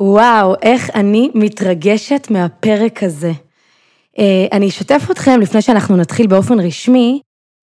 [0.00, 3.32] וואו, איך אני מתרגשת מהפרק הזה.
[4.18, 7.20] אה, אני אשתף אתכם, לפני שאנחנו נתחיל באופן רשמי,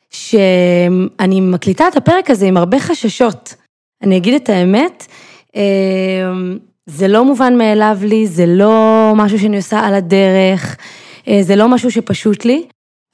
[0.10, 3.56] שאני מקליטה את הפרק הזה עם הרבה חששות.
[4.04, 5.06] אני אגיד את האמת,
[5.56, 5.62] אה,
[6.86, 10.78] זה לא מובן מאליו לי, זה לא משהו שאני עושה על הדרך,
[11.28, 12.64] אה, זה לא משהו שפשוט לי,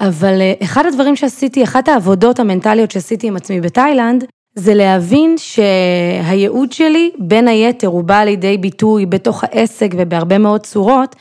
[0.01, 4.25] אבל אחד הדברים שעשיתי, אחת העבודות המנטליות שעשיתי עם עצמי בתאילנד,
[4.55, 11.15] זה להבין שהייעוד שלי, בין היתר, הוא בא לידי ביטוי בתוך העסק ובהרבה מאוד צורות,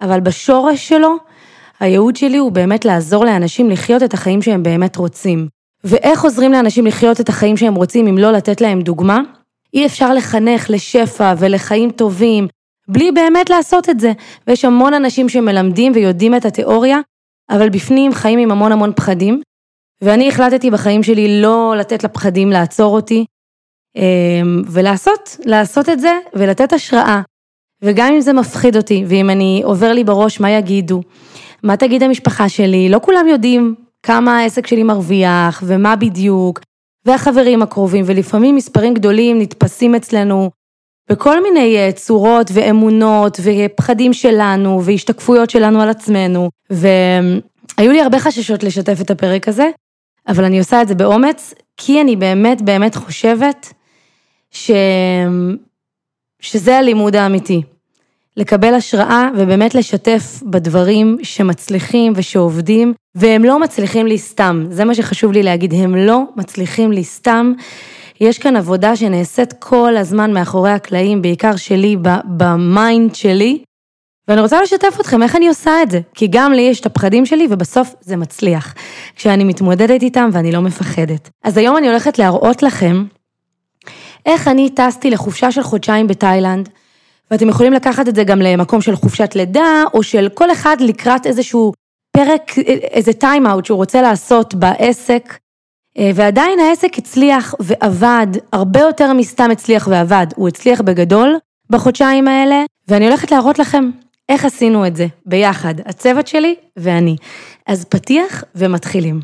[0.00, 1.16] אבל בשורש שלו,
[1.80, 5.48] הייעוד שלי הוא באמת לעזור לאנשים לחיות את החיים שהם באמת רוצים.
[5.84, 9.20] ואיך עוזרים לאנשים לחיות את החיים שהם רוצים אם לא לתת להם דוגמה?
[9.74, 12.48] אי אפשר לחנך לשפע ולחיים טובים
[12.88, 14.12] בלי באמת לעשות את זה.
[14.46, 17.00] ויש המון אנשים שמלמדים ויודעים את התיאוריה,
[17.50, 19.40] אבל בפנים חיים עם המון המון פחדים,
[20.02, 23.24] ואני החלטתי בחיים שלי לא לתת לפחדים לעצור אותי,
[23.96, 27.20] אמ, ולעשות, לעשות את זה ולתת השראה.
[27.82, 31.02] וגם אם זה מפחיד אותי, ואם אני עובר לי בראש מה יגידו,
[31.62, 36.60] מה תגיד המשפחה שלי, לא כולם יודעים כמה העסק שלי מרוויח ומה בדיוק,
[37.06, 40.50] והחברים הקרובים, ולפעמים מספרים גדולים נתפסים אצלנו
[41.10, 48.62] בכל מיני אה, צורות ואמונות ופחדים שלנו והשתקפויות שלנו על עצמנו, והיו לי הרבה חששות
[48.62, 49.70] לשתף את הפרק הזה,
[50.28, 53.72] אבל אני עושה את זה באומץ, כי אני באמת באמת חושבת
[54.50, 54.70] ש...
[56.40, 57.62] שזה הלימוד האמיתי.
[58.36, 65.32] לקבל השראה ובאמת לשתף בדברים שמצליחים ושעובדים, והם לא מצליחים לי סתם, זה מה שחשוב
[65.32, 67.52] לי להגיד, הם לא מצליחים לי סתם.
[68.20, 73.58] יש כאן עבודה שנעשית כל הזמן מאחורי הקלעים, בעיקר שלי, ב mind שלי,
[74.28, 77.26] ואני רוצה לשתף אתכם איך אני עושה את זה, כי גם לי יש את הפחדים
[77.26, 78.74] שלי ובסוף זה מצליח,
[79.16, 81.30] כשאני מתמודדת איתם ואני לא מפחדת.
[81.44, 83.04] אז היום אני הולכת להראות לכם
[84.26, 86.68] איך אני טסתי לחופשה של חודשיים בתאילנד,
[87.30, 91.26] ואתם יכולים לקחת את זה גם למקום של חופשת לידה, או של כל אחד לקראת
[91.26, 91.72] איזשהו
[92.10, 92.58] פרק,
[92.90, 95.38] איזה טיים אאוט שהוא רוצה לעשות בעסק,
[96.14, 101.36] ועדיין העסק הצליח ועבד, הרבה יותר מסתם הצליח ועבד, הוא הצליח בגדול
[101.70, 103.90] בחודשיים האלה, ואני הולכת להראות לכם
[104.28, 107.16] איך עשינו את זה ביחד, הצוות שלי ואני.
[107.66, 109.20] אז פתיח ומתחילים.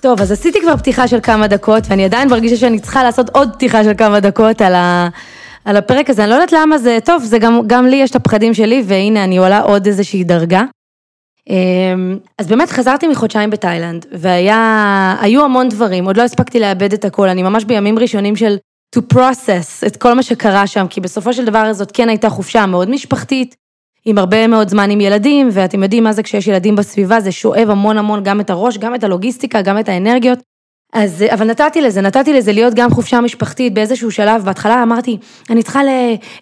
[0.00, 3.54] טוב, אז עשיתי כבר פתיחה של כמה דקות, ואני עדיין מרגישה שאני צריכה לעשות עוד
[3.54, 5.08] פתיחה של כמה דקות על, ה,
[5.64, 6.22] על הפרק הזה.
[6.22, 9.24] אני לא יודעת למה זה, טוב, זה גם, גם לי יש את הפחדים שלי, והנה,
[9.24, 10.62] אני עולה עוד איזושהי דרגה.
[11.48, 17.28] אמ, אז באמת חזרתי מחודשיים בתאילנד, והיו המון דברים, עוד לא הספקתי לאבד את הכל,
[17.28, 18.56] אני ממש בימים ראשונים של
[18.96, 22.66] to process את כל מה שקרה שם, כי בסופו של דבר זאת כן הייתה חופשה
[22.66, 23.54] מאוד משפחתית,
[24.04, 27.70] עם הרבה מאוד זמן עם ילדים, ואתם יודעים מה זה כשיש ילדים בסביבה, זה שואב
[27.70, 30.38] המון המון גם את הראש, גם את הלוגיסטיקה, גם את האנרגיות.
[30.92, 35.18] אז, אבל נתתי לזה, נתתי לזה להיות גם חופשה משפחתית באיזשהו שלב, בהתחלה אמרתי,
[35.50, 35.80] אני צריכה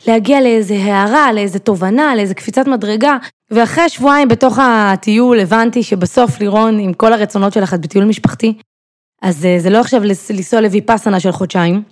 [0.07, 3.17] להגיע לאיזה הערה, לאיזה תובנה, לאיזה קפיצת מדרגה,
[3.51, 8.55] ואחרי שבועיים בתוך הטיול הבנתי שבסוף לירון, עם כל הרצונות שלך, את בטיול משפחתי,
[9.23, 11.83] אז אה, זה לא עכשיו לנסוע לויפאסנה של חודשיים,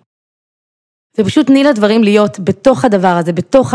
[1.18, 3.74] ופשוט תני לדברים להיות בתוך הדבר הזה, בתוך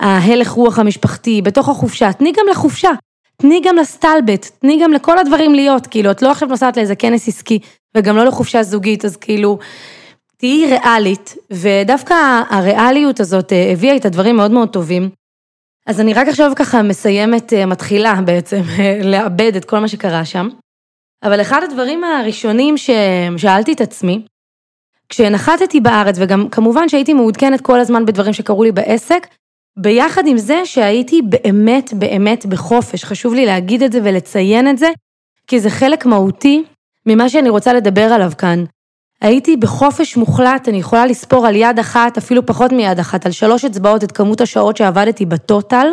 [0.00, 2.90] ההלך רוח המשפחתי, בתוך החופשה, תני גם לחופשה,
[3.36, 7.28] תני גם לסטלבט, תני גם לכל הדברים להיות, כאילו, את לא עכשיו נוסעת לאיזה כנס
[7.28, 7.58] עסקי,
[7.96, 9.58] וגם לא לחופשה זוגית, אז כאילו,
[10.36, 12.14] תהיי ריאלית, ודווקא
[12.50, 15.10] הריאליות הזאת אה, הביאה את הדברים מאוד מאוד טובים.
[15.86, 18.62] אז אני רק עכשיו ככה מסיימת, אה, מתחילה בעצם,
[19.04, 20.48] לאבד את כל מה שקרה שם.
[21.22, 24.22] אבל אחד הדברים הראשונים ששאלתי את עצמי,
[25.10, 29.26] כשנחתתי בארץ, וגם כמובן שהייתי מעודכנת כל הזמן בדברים שקרו לי בעסק,
[29.76, 34.90] ביחד עם זה שהייתי באמת באמת בחופש, חשוב לי להגיד את זה ולציין את זה,
[35.46, 36.64] כי זה חלק מהותי
[37.06, 38.64] ממה שאני רוצה לדבר עליו כאן.
[39.20, 43.64] הייתי בחופש מוחלט, אני יכולה לספור על יד אחת, אפילו פחות מיד אחת, על שלוש
[43.64, 45.86] אצבעות את כמות השעות שעבדתי בטוטל,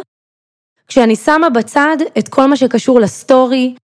[0.87, 3.75] כשאני שמה בצד את כל מה שקשור לסטורי,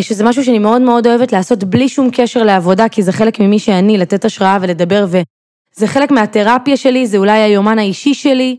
[0.00, 3.58] שזה משהו שאני מאוד מאוד אוהבת לעשות בלי שום קשר לעבודה, כי זה חלק ממי
[3.58, 8.56] שאני, לתת השראה ולדבר, וזה חלק מהתרפיה שלי, זה אולי היומן האישי שלי.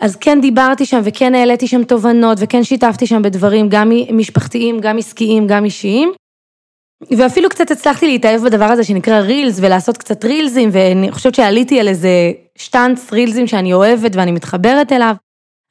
[0.00, 4.98] אז כן דיברתי שם וכן העליתי שם תובנות וכן שיתפתי שם בדברים גם משפחתיים, גם
[4.98, 6.12] עסקיים, גם אישיים.
[7.18, 11.88] ואפילו קצת הצלחתי להתאהב בדבר הזה שנקרא רילס ולעשות קצת רילזים ואני חושבת שעליתי על
[11.88, 15.14] איזה שטאנץ רילזים שאני אוהבת ואני מתחברת אליו.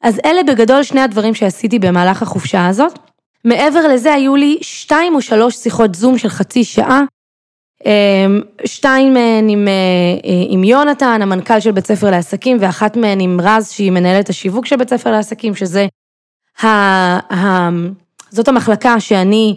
[0.03, 3.08] אז אלה בגדול שני הדברים שעשיתי במהלך החופשה הזאת.
[3.45, 7.01] מעבר לזה היו לי שתיים או שלוש שיחות זום של חצי שעה,
[7.85, 9.73] אמ, שתיים מהן עם, אה,
[10.29, 14.65] אה, עם יונתן, המנכ"ל של בית ספר לעסקים, ואחת מהן עם רז, שהיא מנהלת השיווק
[14.65, 15.87] של בית ספר לעסקים, שזה,
[16.61, 16.67] ה,
[17.35, 17.69] ה,
[18.29, 19.55] זאת המחלקה שאני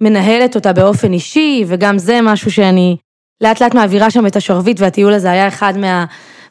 [0.00, 2.96] מנהלת אותה באופן אישי, וגם זה משהו שאני
[3.40, 6.04] לאט לאט מעבירה שם את השרביט והטיול הזה היה אחד מה,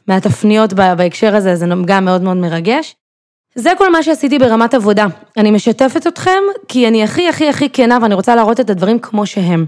[0.07, 2.95] מהתפניות בהקשר הזה, זה גם מאוד מאוד מרגש.
[3.55, 5.07] זה כל מה שעשיתי ברמת עבודה.
[5.37, 9.25] אני משתפת אתכם, כי אני הכי הכי הכי כנה ואני רוצה להראות את הדברים כמו
[9.25, 9.65] שהם.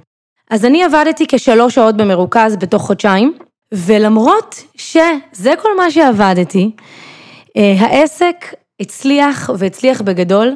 [0.50, 3.34] אז אני עבדתי כשלוש שעות במרוכז בתוך חודשיים,
[3.72, 6.72] ולמרות שזה כל מה שעבדתי,
[7.58, 10.54] אה, העסק הצליח והצליח בגדול.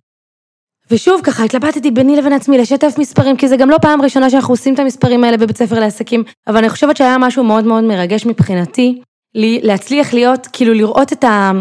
[0.92, 4.54] ושוב, ככה התלבטתי ביני לבין עצמי לשתף מספרים, כי זה גם לא פעם ראשונה שאנחנו
[4.54, 8.26] עושים את המספרים האלה בבית ספר לעסקים, אבל אני חושבת שהיה משהו מאוד מאוד מרגש
[8.26, 9.02] מבחינתי,
[9.36, 11.52] לי, להצליח להיות, כאילו לראות את, ה,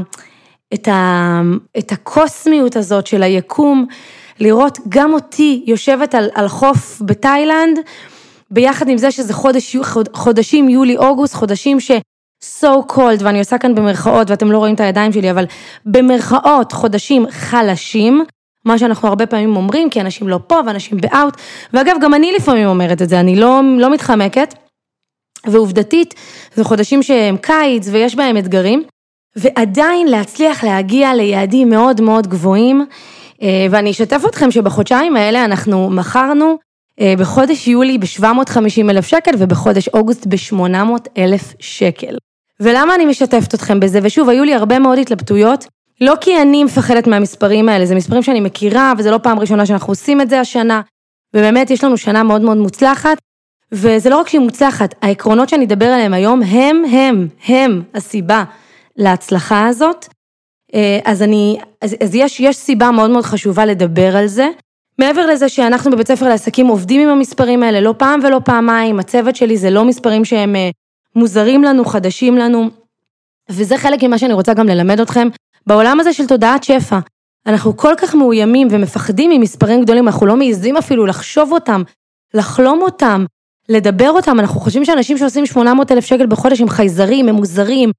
[0.75, 1.41] את, ה,
[1.79, 3.87] את הקוסמיות הזאת של היקום,
[4.41, 7.79] לראות גם אותי יושבת על, על חוף בתאילנד,
[8.51, 9.77] ביחד עם זה שזה חודש,
[10.13, 11.91] חודשים יולי-אוגוסט, חודשים ש...
[12.45, 15.45] so called, ואני עושה כאן במרכאות, ואתם לא רואים את הידיים שלי, אבל
[15.87, 18.25] במרכאות חודשים חלשים,
[18.65, 21.37] מה שאנחנו הרבה פעמים אומרים, כי אנשים לא פה ואנשים באאוט,
[21.73, 24.55] ואגב, גם אני לפעמים אומרת את זה, אני לא, לא מתחמקת,
[25.47, 26.15] ועובדתית,
[26.55, 28.83] זה חודשים שהם קיץ ויש בהם אתגרים,
[29.39, 32.87] ועדיין להצליח להגיע ליעדים מאוד מאוד גבוהים,
[33.43, 36.59] אה, ואני אשתף אתכם שבחודשיים האלה אנחנו מכרנו
[37.01, 42.17] אה, בחודש יולי ב-750 אלף שקל ובחודש אוגוסט ב-800 אלף שקל.
[42.61, 43.99] ולמה אני משתפת אתכם בזה?
[44.03, 45.67] ושוב, היו לי הרבה מאוד התלבטויות,
[46.01, 49.91] לא כי אני מפחדת מהמספרים האלה, זה מספרים שאני מכירה, וזה לא פעם ראשונה שאנחנו
[49.91, 50.81] עושים את זה השנה,
[51.35, 53.19] ובאמת יש לנו שנה מאוד מאוד מוצלחת,
[53.73, 58.45] וזה לא רק שהיא מוצלחת, העקרונות שאני אדבר עליהם היום הם, הם, הם הסיבה
[58.99, 60.07] להצלחה הזאת.
[60.75, 64.49] אה, אז אני, אז, אז יש, יש סיבה מאוד מאוד חשובה לדבר על זה.
[64.99, 69.37] מעבר לזה שאנחנו בבית ספר לעסקים עובדים עם המספרים האלה לא פעם ולא פעמיים, הצוות
[69.37, 70.71] שלי זה לא מספרים שהם אה,
[71.17, 72.71] מוזרים לנו, חדשים לנו,
[73.51, 75.29] וזה חלק ממה שאני רוצה גם ללמד אתכם.
[75.67, 76.99] בעולם הזה של תודעת שפע,
[77.47, 81.83] אנחנו כל כך מאוימים ומפחדים ממספרים גדולים, אנחנו לא מעיזים אפילו לחשוב אותם,
[82.35, 83.25] לחלום אותם,
[83.69, 87.91] לדבר אותם, אנחנו חושבים שאנשים שעושים 800 אלף שקל בחודש הם חייזרים, הם מוזרים,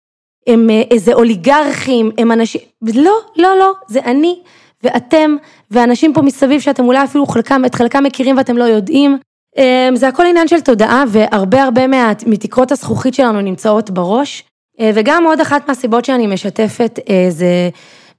[0.50, 4.40] הם אה, איזה אוליגרכים, הם אנשים, לא, לא, לא, זה אני
[4.84, 5.36] ואתם
[5.72, 9.18] ואנשים פה מסביב שאתם אולי אפילו חלקם, את חלקם מכירים ואתם לא יודעים.
[9.58, 14.44] אמ, זה הכל עניין של תודעה והרבה הרבה מה, מתקרות הזכוכית שלנו נמצאות בראש.
[14.80, 17.70] אה, וגם עוד אחת מהסיבות שאני משתפת אה, זה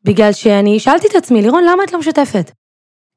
[0.05, 2.51] בגלל שאני שאלתי את עצמי, לירון, למה את לא משתפת?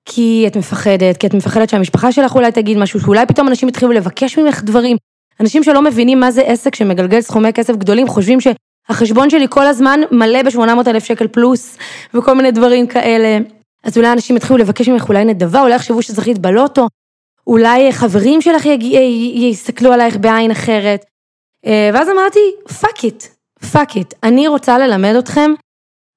[0.05, 3.91] כי את מפחדת, כי את מפחדת שהמשפחה שלך אולי תגיד משהו, שאולי פתאום אנשים יתחילו
[3.91, 4.97] לבקש ממך דברים.
[5.39, 8.39] אנשים שלא מבינים מה זה עסק שמגלגל סכומי כסף גדולים, חושבים
[8.87, 11.77] שהחשבון שלי כל הזמן מלא ב-800 אלף שקל פלוס,
[12.13, 13.37] וכל מיני דברים כאלה.
[13.83, 16.87] אז אולי אנשים יתחילו לבקש ממך אולי נדבה, אולי יחשבו שזכית בלוטו,
[17.47, 18.83] אולי חברים שלך יג...
[19.35, 21.05] יסתכלו עלייך בעין אחרת.
[21.65, 22.39] אה, ואז אמרתי,
[22.81, 23.23] fuck it,
[23.71, 24.13] fuck it.
[24.23, 25.51] אני רוצה ללמד אתכם,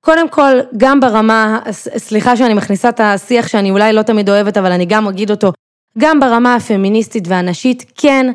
[0.04, 1.60] קודם כל, גם ברמה,
[1.96, 5.52] סליחה שאני מכניסה את השיח שאני אולי לא תמיד אוהבת, אבל אני גם אגיד אותו,
[5.98, 8.26] גם ברמה הפמיניסטית והנשית, כן,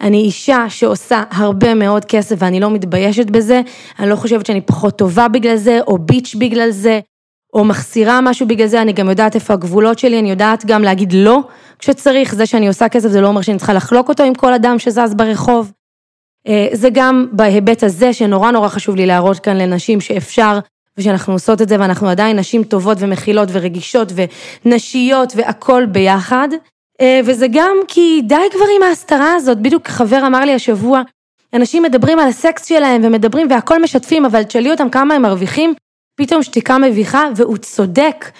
[0.00, 3.60] אני אישה שעושה הרבה מאוד כסף ואני לא מתביישת בזה,
[3.98, 7.00] אני לא חושבת שאני פחות טובה בגלל זה, או bitch בגלל זה,
[7.54, 11.12] או מחסירה משהו בגלל זה, אני גם יודעת איפה הגבולות שלי, אני יודעת גם להגיד
[11.12, 11.40] לא
[11.78, 14.78] כשצריך, זה שאני עושה כסף זה לא אומר שאני צריכה לחלוק אותו עם כל אדם
[14.78, 15.72] שזז ברחוב.
[16.48, 20.58] אה, זה גם בהיבט הזה שנורא נורא חשוב לי להראות כאן לנשים שאפשר
[20.98, 24.12] ושאנחנו עושות את זה ואנחנו עדיין נשים טובות ומכילות ורגישות
[24.64, 26.48] ונשיות והכל ביחד.
[27.00, 31.02] אה, וזה גם כי די כבר עם ההסתרה הזאת, בדיוק חבר אמר לי השבוע,
[31.54, 35.74] אנשים מדברים על הסקס שלהם ומדברים והכל משתפים, אבל תשאלי אותם כמה הם מרוויחים,
[36.16, 38.30] פתאום שתיקה מביכה, והוא צודק.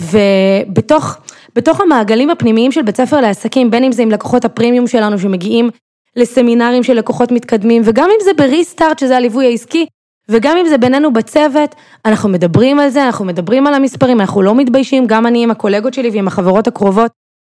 [0.00, 1.16] ובתוך
[1.54, 5.70] בתוך המעגלים הפנימיים של בית ספר לעסקים, בין אם זה עם לקוחות הפרימיום שלנו שמגיעים
[6.16, 9.86] לסמינרים של לקוחות מתקדמים, וגם אם זה בריסטארט, שזה הליווי העסקי,
[10.28, 14.54] וגם אם זה בינינו בצוות, אנחנו מדברים על זה, אנחנו מדברים על המספרים, אנחנו לא
[14.54, 17.10] מתביישים, גם אני עם הקולגות שלי ועם החברות הקרובות,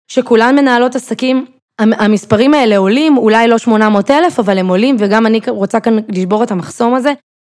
[0.09, 1.47] שכולן מנהלות עסקים,
[1.78, 6.42] המספרים האלה עולים, אולי לא 800 אלף, אבל הם עולים, וגם אני רוצה כאן לשבור
[6.42, 7.12] את המחסום הזה,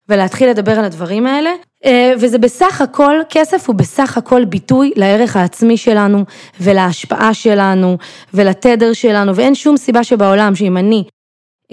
[0.08, 1.50] ולהתחיל לדבר על הדברים האלה.
[1.84, 6.24] אה, וזה בסך הכל, כסף הוא בסך הכל ביטוי לערך העצמי שלנו
[6.60, 7.98] ולהשפעה שלנו
[8.34, 11.04] ולתדר שלנו, ואין שום סיבה שבעולם שאם אני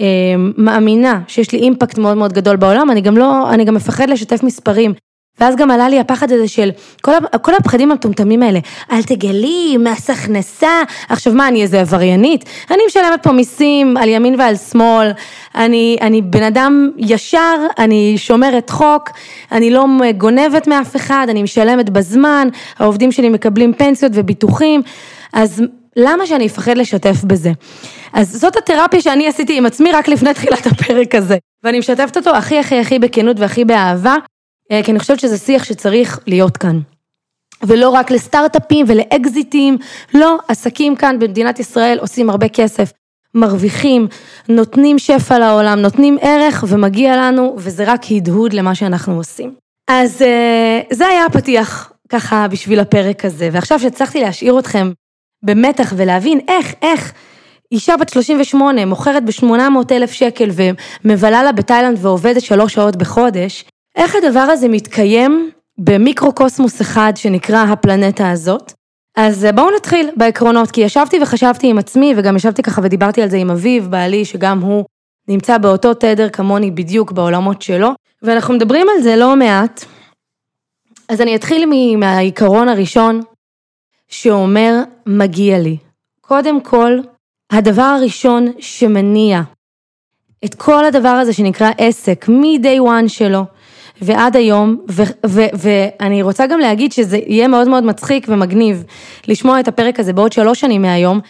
[0.00, 0.06] אה,
[0.56, 4.42] מאמינה שיש לי אימפקט מאוד מאוד גדול בעולם, אני גם לא, אני גם מפחד לשתף
[4.42, 4.94] מספרים.
[5.40, 6.70] ואז גם עלה לי הפחד הזה של
[7.02, 7.12] כל,
[7.42, 8.58] כל הפחדים המטומטמים האלה,
[8.92, 12.44] אל תגלי, מס הכנסה, עכשיו מה, אני איזה עבריינית?
[12.70, 15.10] אני משלמת פה מיסים על ימין ועל שמאל,
[15.54, 19.10] אני, אני בן אדם ישר, אני שומרת חוק,
[19.52, 24.82] אני לא גונבת מאף אחד, אני משלמת בזמן, העובדים שלי מקבלים פנסיות וביטוחים,
[25.32, 25.62] אז
[25.96, 27.52] למה שאני אפחד לשתף בזה?
[28.12, 32.30] אז זאת התרפיה שאני עשיתי עם עצמי רק לפני תחילת הפרק הזה, ואני משתפת אותו
[32.30, 34.14] הכי הכי הכי בכנות והכי באהבה.
[34.72, 36.80] אה, כי אני חושבת שזה שיח שצריך להיות כאן.
[37.62, 39.78] ולא רק לסטארט-אפים ולאקזיטים,
[40.14, 42.92] לא, עסקים כאן במדינת ישראל עושים הרבה כסף,
[43.34, 44.08] מרוויחים,
[44.48, 49.54] נותנים שפע לעולם, נותנים ערך ומגיע לנו, וזה רק הדהוד למה שאנחנו עושים.
[49.88, 54.92] אז אה, זה היה הפתיח, ככה בשביל הפרק הזה, ועכשיו שהצלחתי להשאיר אתכם
[55.42, 57.12] במתח ולהבין איך, איך
[57.72, 60.50] אישה בת 38 מוכרת ב-800 אלף שקל
[61.04, 63.64] ומבלה לה בתאילנד ועובדת שלוש שעות בחודש,
[63.96, 68.72] איך הדבר הזה מתקיים במיקרוקוסמוס אחד שנקרא הפלנטה הזאת.
[69.16, 73.30] אז אה, בואו נתחיל בעקרונות, כי ישבתי וחשבתי עם עצמי, וגם ישבתי ככה ודיברתי על
[73.30, 74.84] זה עם אביב, בעלי, שגם הוא
[75.28, 77.90] נמצא באותו תדר כמוני בדיוק בעולמות שלו,
[78.22, 79.84] ואנחנו מדברים על זה לא מעט.
[81.08, 83.20] אז אני אתחיל מהעיקרון הראשון,
[84.08, 85.76] שאומר, מגיע לי.
[86.20, 86.98] קודם כל,
[87.50, 89.40] הדבר הראשון שמניע
[90.44, 93.44] את כל הדבר הזה שנקרא עסק, מ-day one שלו
[94.02, 94.76] ועד היום,
[95.54, 98.84] ואני רוצה גם להגיד שזה יהיה מאוד מאוד מצחיק ומגניב
[99.28, 101.20] לשמוע את הפרק הזה בעוד שלוש שנים מהיום,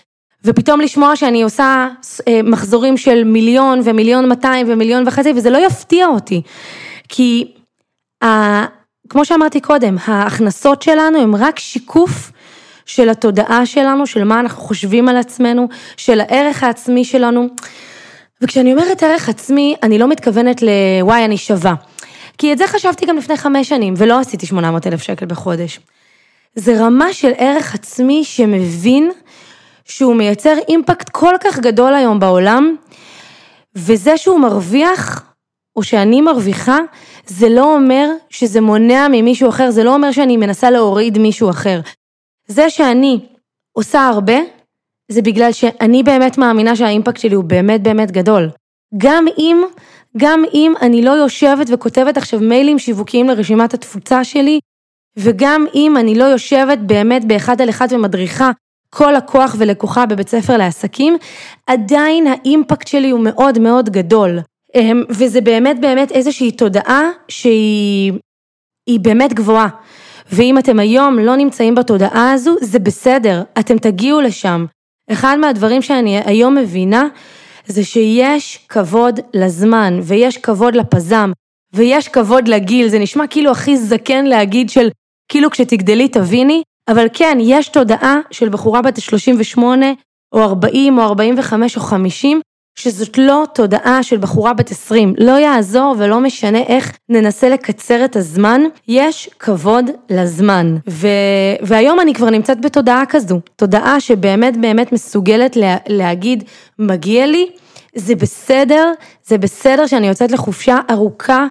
[0.44, 1.88] ופתאום לשמוע שאני עושה
[2.28, 6.42] אה, מחזורים של מיליון ומיליון מאתיים ומיליון וחצי, וזה לא יפתיע אותי,
[7.08, 7.52] כי
[8.24, 8.26] ה,
[9.08, 12.32] כמו שאמרתי קודם, ההכנסות שלנו הם רק שיקוף
[12.86, 17.48] של התודעה שלנו, של מה אנחנו חושבים על עצמנו, של הערך העצמי שלנו.
[18.42, 21.74] וכשאני אומרת ערך עצמי, אני לא מתכוונת לוואי, אני שווה.
[22.38, 25.80] כי את זה חשבתי גם לפני חמש שנים, ולא עשיתי 800 אלף שקל בחודש.
[26.54, 29.10] זה רמה של ערך עצמי שמבין
[29.84, 32.76] שהוא מייצר אימפקט כל כך גדול היום בעולם,
[33.74, 35.22] וזה שהוא מרוויח,
[35.76, 36.78] או שאני מרוויחה,
[37.26, 41.80] זה לא אומר שזה מונע ממישהו אחר, זה לא אומר שאני מנסה להוריד מישהו אחר.
[42.46, 43.20] זה שאני
[43.72, 44.36] עושה הרבה,
[45.08, 48.50] זה בגלל שאני באמת מאמינה שהאימפקט שלי הוא באמת באמת גדול.
[48.96, 49.62] גם אם,
[50.16, 54.60] גם אם אני לא יושבת וכותבת עכשיו מיילים שיווקיים לרשימת התפוצה שלי,
[55.16, 58.50] וגם אם אני לא יושבת באמת באחד על אחד ומדריכה
[58.90, 61.16] כל לקוח ולקוחה בבית ספר לעסקים,
[61.66, 64.38] עדיין האימפקט שלי הוא מאוד מאוד גדול.
[64.74, 68.12] אמ, וזה באמת באמת איזושהי תודעה שהיא
[69.00, 69.68] באמת גבוהה.
[70.32, 74.66] ואם אתם היום לא נמצאים בתודעה הזו, זה בסדר, אתם תגיעו לשם.
[75.12, 77.06] אחד מהדברים שאני היום מבינה,
[77.66, 81.32] זה שיש כבוד לזמן, ויש כבוד לפזם,
[81.72, 84.88] ויש כבוד לגיל, זה נשמע כאילו הכי זקן להגיד של,
[85.28, 89.86] כאילו כשתגדלי תביני, אבל כן, יש תודעה של בחורה בת 38,
[90.32, 92.40] או 40, או 45, או 50,
[92.78, 98.16] שזאת לא תודעה של בחורה בת 20, לא יעזור ולא משנה איך ננסה לקצר את
[98.16, 100.76] הזמן, יש כבוד לזמן.
[100.88, 101.06] ו...
[101.62, 105.76] והיום אני כבר נמצאת בתודעה כזו, תודעה שבאמת באמת מסוגלת לה...
[105.88, 106.44] להגיד,
[106.78, 107.50] מגיע לי,
[107.94, 108.92] זה בסדר,
[109.24, 111.46] זה בסדר שאני יוצאת לחופשה ארוכה.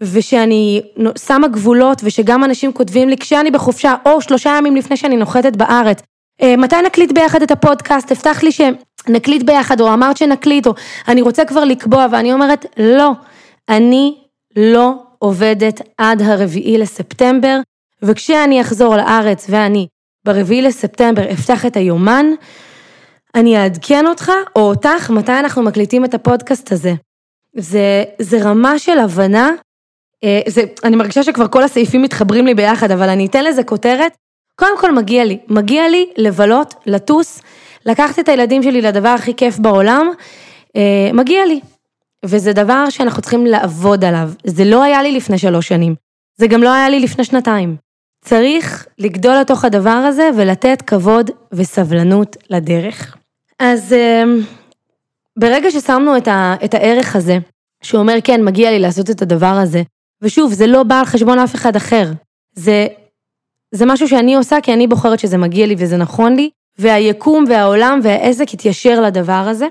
[0.00, 0.82] ושאני
[1.18, 6.02] שמה גבולות ושגם אנשים כותבים לי כשאני בחופשה או שלושה ימים לפני שאני נוחתת בארץ,
[6.58, 10.72] מתי נקליט ביחד את הפודקאסט, הבטח לי שנקליט ביחד, או אמרת שנקליט, או
[11.08, 13.10] אני רוצה כבר לקבוע, ואני אומרת, לא,
[13.68, 14.14] אני
[14.56, 17.58] לא עובדת עד הרביעי לספטמבר,
[18.02, 19.86] וכשאני אחזור לארץ ואני
[20.24, 22.26] ברביעי לספטמבר אפתח את היומן,
[23.34, 26.94] אני אעדכן אותך או אותך מתי אנחנו מקליטים את הפודקאסט הזה.
[27.56, 29.50] זה, זה רמה של הבנה,
[30.24, 34.12] אה, זה, אני מרגישה שכבר כל הסעיפים מתחברים לי ביחד, אבל אני אתן לזה כותרת,
[34.56, 37.42] קודם כל מגיע לי, מגיע לי לבלות, לטוס,
[37.86, 40.06] לקחת את הילדים שלי לדבר הכי כיף בעולם,
[40.76, 41.60] אה, מגיע לי.
[42.24, 44.30] וזה דבר שאנחנו צריכים לעבוד עליו.
[44.46, 45.94] זה לא היה לי לפני שלוש שנים,
[46.36, 47.76] זה גם לא היה לי לפני שנתיים.
[48.24, 53.16] צריך לגדול לתוך הדבר הזה ולתת כבוד וסבלנות לדרך.
[53.58, 54.22] אז אה,
[55.36, 57.38] ברגע ששמנו את, ה, את הערך הזה,
[57.82, 59.82] שאומר כן, מגיע לי לעשות את הדבר הזה,
[60.22, 62.12] ושוב, זה לא בא על חשבון אף אחד אחר,
[62.54, 62.86] זה
[63.74, 68.00] זה משהו שאני עושה כי אני בוחרת שזה מגיע לי וזה נכון לי, והיקום והעולם
[68.02, 69.66] והעסק התיישר לדבר הזה.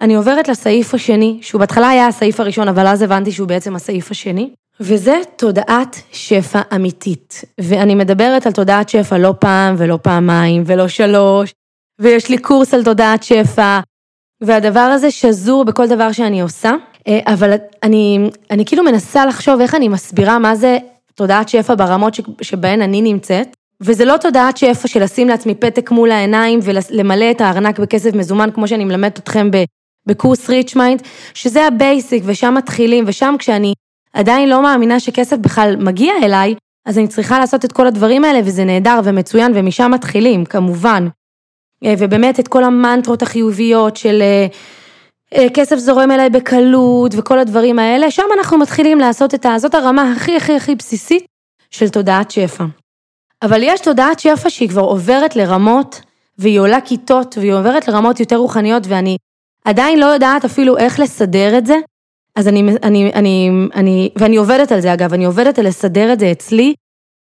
[0.00, 4.10] אני עוברת לסעיף השני, שהוא בהתחלה היה הסעיף הראשון, אבל אז הבנתי שהוא בעצם הסעיף
[4.10, 7.44] השני, וזה תודעת שפע אמיתית.
[7.60, 11.52] ואני מדברת על תודעת שפע לא פעם ולא פעמיים ולא שלוש,
[11.98, 13.80] ויש לי קורס על תודעת שפע,
[14.40, 16.72] והדבר הזה שזור בכל דבר שאני עושה,
[17.08, 20.78] אה, אבל אני, אני כאילו מנסה לחשוב איך אני מסבירה מה זה
[21.14, 26.10] תודעת שפע ברמות שבהן אני נמצאת, וזה לא תודעת שפע של לשים לעצמי פתק מול
[26.10, 29.50] העיניים ולמלא את הארנק בכסף מזומן, כמו שאני מלמדת אתכם
[30.06, 31.02] בקורס Rich Mind,
[31.34, 33.74] שזה ה basic ושם מתחילים, ושם כשאני
[34.12, 36.54] עדיין לא מאמינה שכסף בכלל מגיע אליי,
[36.86, 41.08] אז אני צריכה לעשות את כל הדברים האלה, וזה נהדר ומצוין, ומשם מתחילים, כמובן.
[41.84, 44.46] אה, ובאמת את כל המנטרות החיוביות של אה,
[45.54, 49.58] כסף זורם אליי בקלות וכל הדברים האלה, שם אנחנו מתחילים לעשות את ה...
[49.58, 51.24] זאת הרמה הכי הכי הכי בסיסית
[51.70, 52.64] של תודעת שפע.
[53.42, 56.00] אבל יש תודעת שפע שהיא כבר עוברת לרמות,
[56.38, 59.16] והיא עולה כיתות, והיא עוברת לרמות יותר רוחניות, ואני
[59.64, 61.76] עדיין לא יודעת אפילו איך לסדר את זה,
[62.36, 66.20] אז אני, אני, אני, אני, ואני עובדת על זה אגב, אני עובדת על לסדר את
[66.20, 66.74] זה אצלי,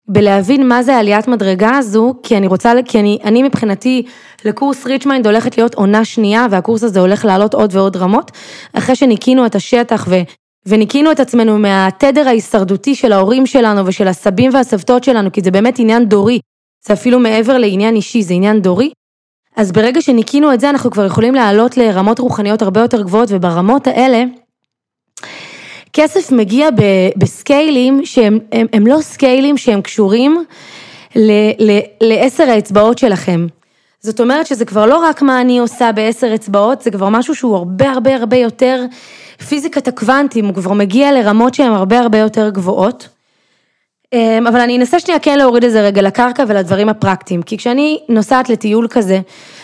[0.08, 4.02] בלהבין מה זה עליית מדרגה הזו, כי אני רוצה, כי אני, אני מבחינתי
[4.44, 8.30] לקורס Rich Mind הולכת להיות עונה שנייה, והקורס הזה הולך לעלות עוד ועוד רמות,
[8.72, 10.14] אחרי שניקינו את השטח ו,
[10.66, 15.78] וניקינו את עצמנו מהתדר ההישרדותי של ההורים שלנו ושל הסבים והסבתות שלנו, כי זה באמת
[15.78, 16.40] עניין דורי,
[16.86, 18.90] זה אפילו מעבר לעניין אישי, זה עניין דורי.
[19.56, 23.86] אז ברגע שניקינו את זה, אנחנו כבר יכולים לעלות לרמות רוחניות הרבה יותר גבוהות, וברמות
[23.86, 24.24] האלה,
[25.92, 26.68] כסף מגיע
[27.16, 30.44] בסקיילים שהם הם, הם לא סקיילים שהם קשורים
[32.00, 33.46] לעשר האצבעות שלכם.
[34.00, 37.56] זאת אומרת שזה כבר לא רק מה אני עושה בעשר אצבעות, זה כבר משהו שהוא
[37.56, 38.84] הרבה הרבה הרבה יותר
[39.48, 43.08] פיזיקת הקוונטים, הוא כבר מגיע לרמות שהן הרבה הרבה יותר גבוהות.
[44.12, 47.98] אמ, אבל אני אנסה שנייה כן להוריד את זה רגע לקרקע ולדברים הפרקטיים, כי כשאני
[48.08, 49.20] נוסעת לטיול כזה,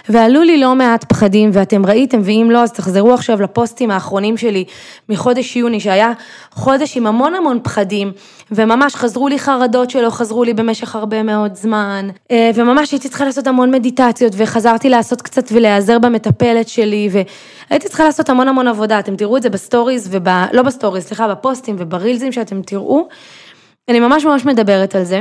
[0.09, 4.65] ועלו לי לא מעט פחדים, ואתם ראיתם, ואם לא, אז תחזרו עכשיו לפוסטים האחרונים שלי
[5.09, 6.13] מחודש יוני, שהיה
[6.51, 8.13] חודש עם המון המון פחדים,
[8.53, 13.25] וממש חזרו לי חרדות שלא חזרו לי במשך הרבה מאוד זמן, אה, וממש הייתי צריכה
[13.25, 18.99] לעשות המון מדיטציות, וחזרתי לעשות קצת ולהיעזר במטפלת שלי, והייתי צריכה לעשות המון המון עבודה,
[18.99, 20.29] אתם תראו את זה ב stories, וב...
[20.53, 23.09] לא ב stories, סליחה, בפוסטים וברילזים שאתם תראו.
[23.89, 25.21] אני ממש ממש מדברת על זה.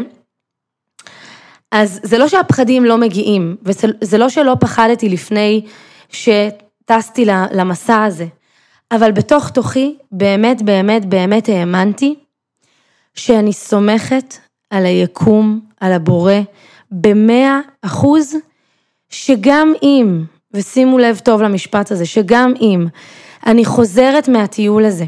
[1.71, 5.65] אז זה לא שהפחדים לא מגיעים, וזה לא שלא פחדתי לפני
[6.09, 8.25] שטסתי למסע הזה,
[8.91, 12.15] אבל בתוך תוכי באמת באמת באמת האמנתי
[13.13, 14.37] שאני סומכת
[14.69, 16.33] על היקום, על הבורא,
[16.91, 18.35] במאה אחוז,
[19.09, 22.87] שגם אם, ושימו לב טוב למשפט הזה, שגם אם
[23.45, 25.05] אני חוזרת מהטיול הזה,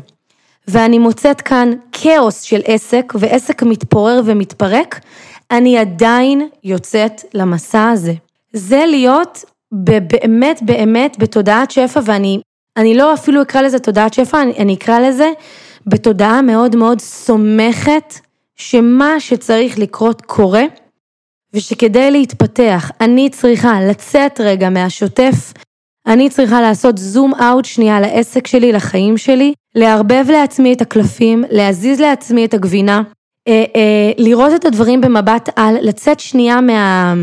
[0.69, 4.99] ואני מוצאת כאן כאוס של עסק, ועסק מתפורר ומתפרק,
[5.51, 8.13] אני עדיין יוצאת למסע הזה.
[8.53, 12.41] זה להיות באמת באמת בתודעת שפע, ואני
[12.77, 15.31] אני לא אפילו אקרא לזה תודעת שפע, אני, אני אקרא לזה
[15.87, 18.13] בתודעה מאוד מאוד סומכת,
[18.55, 20.63] שמה שצריך לקרות קורה,
[21.53, 25.53] ושכדי להתפתח אני צריכה לצאת רגע מהשוטף,
[26.07, 31.99] אני צריכה לעשות זום אאוט שנייה לעסק שלי, לחיים שלי, לערבב לעצמי את הקלפים, להזיז
[31.99, 33.01] לעצמי את הגבינה,
[33.47, 37.13] אה, אה, לראות את הדברים במבט על, לצאת שנייה מה...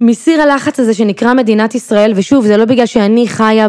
[0.00, 3.66] מסיר הלחץ הזה שנקרא מדינת ישראל, ושוב, זה לא בגלל שאני חיה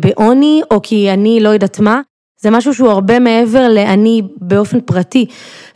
[0.00, 2.00] בעוני, או כי אני לא יודעת מה,
[2.40, 5.26] זה משהו שהוא הרבה מעבר לאני באופן פרטי.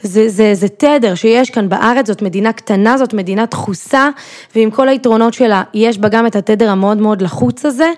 [0.02, 4.08] זה, זה, זה תדר שיש כאן בארץ, זאת מדינה קטנה, זאת מדינה דחוסה,
[4.54, 7.92] ועם כל היתרונות שלה, יש בה גם את התדר המאוד מאוד לחוץ הזה,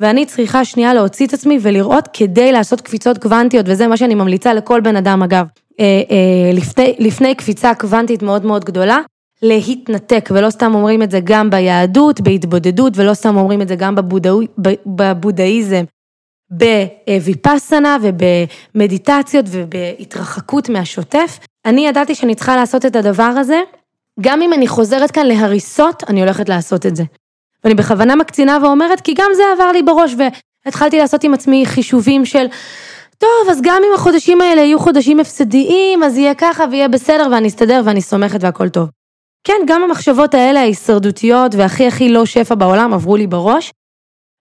[0.00, 4.54] ואני צריכה שנייה להוציא את עצמי ולראות כדי לעשות קפיצות קוונטיות, וזה מה שאני ממליצה
[4.54, 5.46] לכל בן אדם אגב,
[5.80, 8.98] אה, אה, לפני, לפני קפיצה קוונטית מאוד מאוד גדולה,
[9.42, 13.94] להתנתק, ולא סתם אומרים את זה גם ביהדות, בהתבודדות, ולא סתם אומרים את זה גם
[14.86, 15.84] בבודהיזם,
[16.50, 21.38] בוויפאסנה ובמדיטציות ובהתרחקות מהשוטף.
[21.64, 23.60] אני ידעתי שאני צריכה לעשות את הדבר הזה,
[24.20, 27.04] גם אם אני חוזרת כאן להריסות, אני הולכת לעשות את זה.
[27.64, 30.14] ואני בכוונה מקצינה ואומרת, כי גם זה עבר לי בראש,
[30.64, 32.46] והתחלתי לעשות עם עצמי חישובים של,
[33.18, 37.48] טוב, אז גם אם החודשים האלה יהיו חודשים הפסדיים, אז יהיה ככה ויהיה בסדר, ואני
[37.48, 38.88] אסתדר ואני סומכת והכל טוב.
[39.44, 43.72] כן, גם המחשבות האלה ההישרדותיות והכי הכי לא שפע בעולם עברו לי בראש,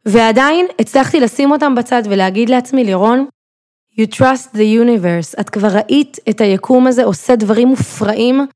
[0.06, 3.26] ועדיין הצלחתי לשים אותם בצד ולהגיד לעצמי, לירון,
[4.00, 8.48] you trust the universe, את כבר ראית את היקום הזה עושה דברים מופרעים,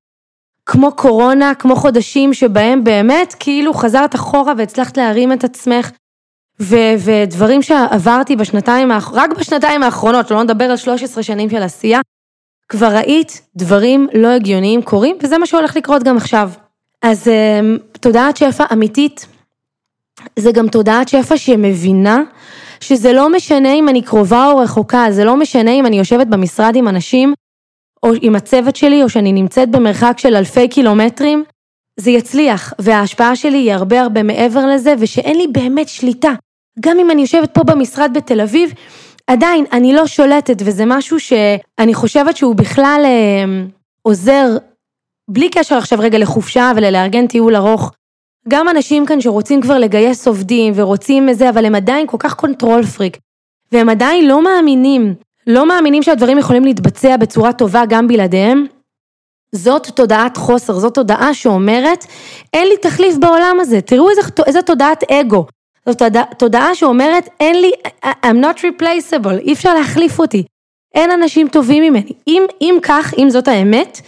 [0.71, 5.91] כמו קורונה, כמו חודשים שבהם באמת כאילו חזרת אחורה והצלחת להרים את עצמך,
[6.61, 11.99] ו- ודברים שעברתי בשנתיים, רק בשנתיים האחרונות, שלא נדבר על 13 שנים של עשייה,
[12.69, 16.51] כבר ראית דברים לא הגיוניים קורים, וזה מה שהולך לקרות גם עכשיו.
[17.01, 19.25] אז אמ, תודעת שפע אמיתית,
[20.39, 22.21] זה גם תודעת שפע שמבינה
[22.79, 26.75] שזה לא משנה אם אני קרובה או רחוקה, זה לא משנה אם אני יושבת במשרד
[26.75, 27.33] עם אנשים,
[28.03, 31.43] או עם הצוות שלי, או שאני נמצאת במרחק של אלפי קילומטרים,
[31.99, 36.31] זה יצליח, וההשפעה שלי היא הרבה הרבה מעבר לזה, ושאין לי באמת שליטה.
[36.79, 38.73] גם אם אני יושבת פה במשרד בתל אביב,
[39.27, 43.65] עדיין אני לא שולטת, וזה משהו שאני חושבת שהוא בכלל אה,
[44.01, 44.57] עוזר,
[45.29, 47.91] בלי קשר עכשיו רגע לחופשה וללארגן טיול ארוך.
[48.47, 52.83] גם אנשים כאן שרוצים כבר לגייס עובדים ורוצים איזה, אבל הם עדיין כל כך control
[52.83, 53.17] freak,
[53.71, 55.15] והם עדיין לא מאמינים,
[55.47, 58.65] לא מאמינים שהדברים יכולים להתבצע בצורה טובה גם בלעדיהם.
[59.51, 62.05] זאת תודעת חוסר, זאת תודעה שאומרת,
[62.53, 65.45] אין לי תחליף בעולם הזה, תראו איזה, איזה תודעת אגו.
[65.85, 66.01] זאת
[66.37, 67.71] תודעה שאומרת, אין לי,
[68.05, 70.43] I'm not replaceable, אי אפשר להחליף אותי.
[70.95, 72.11] אין אנשים טובים ממני.
[72.27, 74.01] אם, אם כך, אם זאת האמת,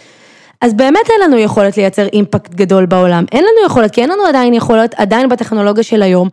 [0.60, 3.24] אז באמת אין לנו יכולת לייצר אימפקט גדול בעולם.
[3.32, 6.28] אין לנו יכולת, כי אין לנו עדיין יכולת, עדיין בטכנולוגיה של היום,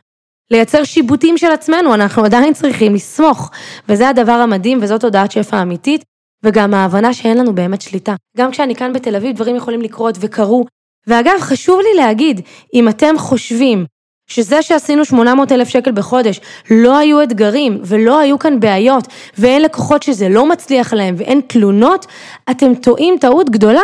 [0.52, 3.52] לייצר שיבוטים של עצמנו, אנחנו עדיין צריכים לסמוך.
[3.90, 6.04] וזה הדבר המדהים, וזאת תודעת שפע אמיתית,
[6.44, 8.16] וגם ההבנה שאין לנו באמת שליטה.
[8.38, 10.66] גם כשאני כאן בתל אביב, דברים יכולים לקרות וקרו.
[11.08, 12.42] ואגב, חשוב לי להגיד,
[12.74, 13.86] אם אתם חושבים
[14.30, 16.40] שזה שעשינו 800 אלף שקל בחודש,
[16.72, 19.08] לא היו אתגרים ולא היו כאן בעיות,
[19.38, 22.06] ואין לקוחות שזה לא מצליח להם ואין תלונות,
[22.52, 23.84] אתם טועים טעות גדולה.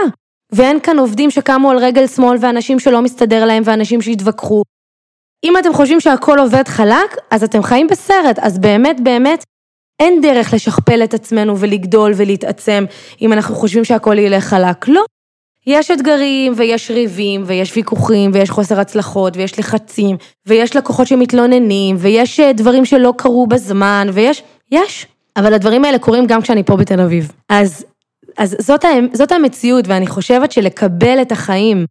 [0.52, 4.64] ואין כאן עובדים שקמו על רגל שמאל ואנשים שלא מסתדר להם ואנשים שהתווכחו.
[5.46, 9.44] אם אתם חושבים שהכל עובד חלק, אז אתם חיים בסרט, אז באמת באמת
[10.00, 12.86] אין דרך לשכפל את עצמנו ולגדול ולהתעצם
[13.22, 14.88] אם אנחנו חושבים שהכל ילך חלק.
[14.88, 15.04] לא.
[15.68, 22.40] יש אתגרים ויש ריבים ויש ויכוחים ויש חוסר הצלחות ויש לחצים ויש לקוחות שמתלוננים ויש
[22.40, 25.08] אה, דברים שלא קרו בזמן ויש, יש.
[25.38, 27.32] אבל הדברים האלה קורים גם כשאני פה בתל אביב.
[27.50, 27.86] אז,
[28.38, 31.86] אז זאת, זאת המציאות ואני חושבת שלקבל את החיים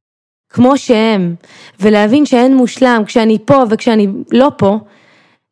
[0.55, 1.35] כמו שהם
[1.81, 4.79] ולהבין שאין מושלם כשאני פה וכשאני לא פה,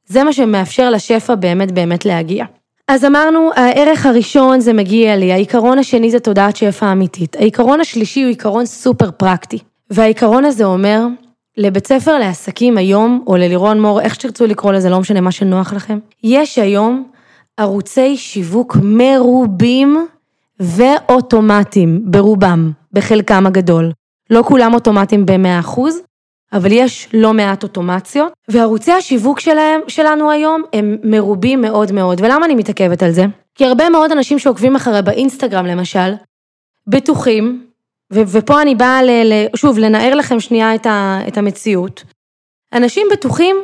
[0.07, 2.45] זה מה שמאפשר לשפע באמת באמת להגיע.
[2.89, 7.37] אז אמרנו, הערך הראשון זה מגיע לי, העיקרון השני זה תודעת שפע אמיתית.
[7.37, 9.59] העיקרון השלישי הוא עיקרון סופר פרקטי.
[9.91, 11.07] והעיקרון הזה אומר,
[11.57, 15.73] לבית ספר לעסקים היום, או ללירון מור, איך שתרצו לקרוא לזה, לא משנה מה שנוח
[15.73, 17.05] לכם, יש היום
[17.57, 20.07] ערוצי שיווק מרובים
[20.61, 23.93] ואוטומטיים, ברובם, בחלקם הגדול.
[24.33, 25.81] לא כולם אוטומטיים ב-100%,
[26.53, 32.47] אבל יש לא מעט אוטומציות, וערוצי השיווק שלהם, שלנו היום הם מרובים מאוד מאוד, ולמה
[32.47, 33.25] אני מתעכבת על זה?
[33.55, 36.13] כי הרבה מאוד אנשים שעוקבים אחרי באינסטגרם למשל,
[36.87, 37.67] בטוחים,
[38.13, 42.05] ו- ופה אני באה, ל- ל- שוב, לנער לכם שנייה את, ה- את המציאות,
[42.73, 43.57] אנשים בטוחים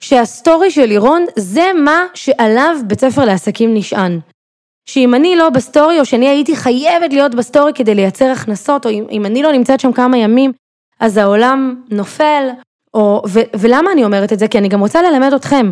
[0.00, 4.20] שהסטורי של לירון זה מה שעליו בית ספר לעסקים נשען.
[4.86, 9.04] שאם אני לא בסטורי, או שאני הייתי חייבת להיות בסטורי כדי לייצר הכנסות, או אם,
[9.10, 10.52] אם אני לא נמצאת שם כמה ימים,
[11.00, 12.48] אז העולם נופל,
[12.94, 14.48] או, ו, ולמה אני אומרת את זה?
[14.48, 15.70] כי אני גם רוצה ללמד אתכם,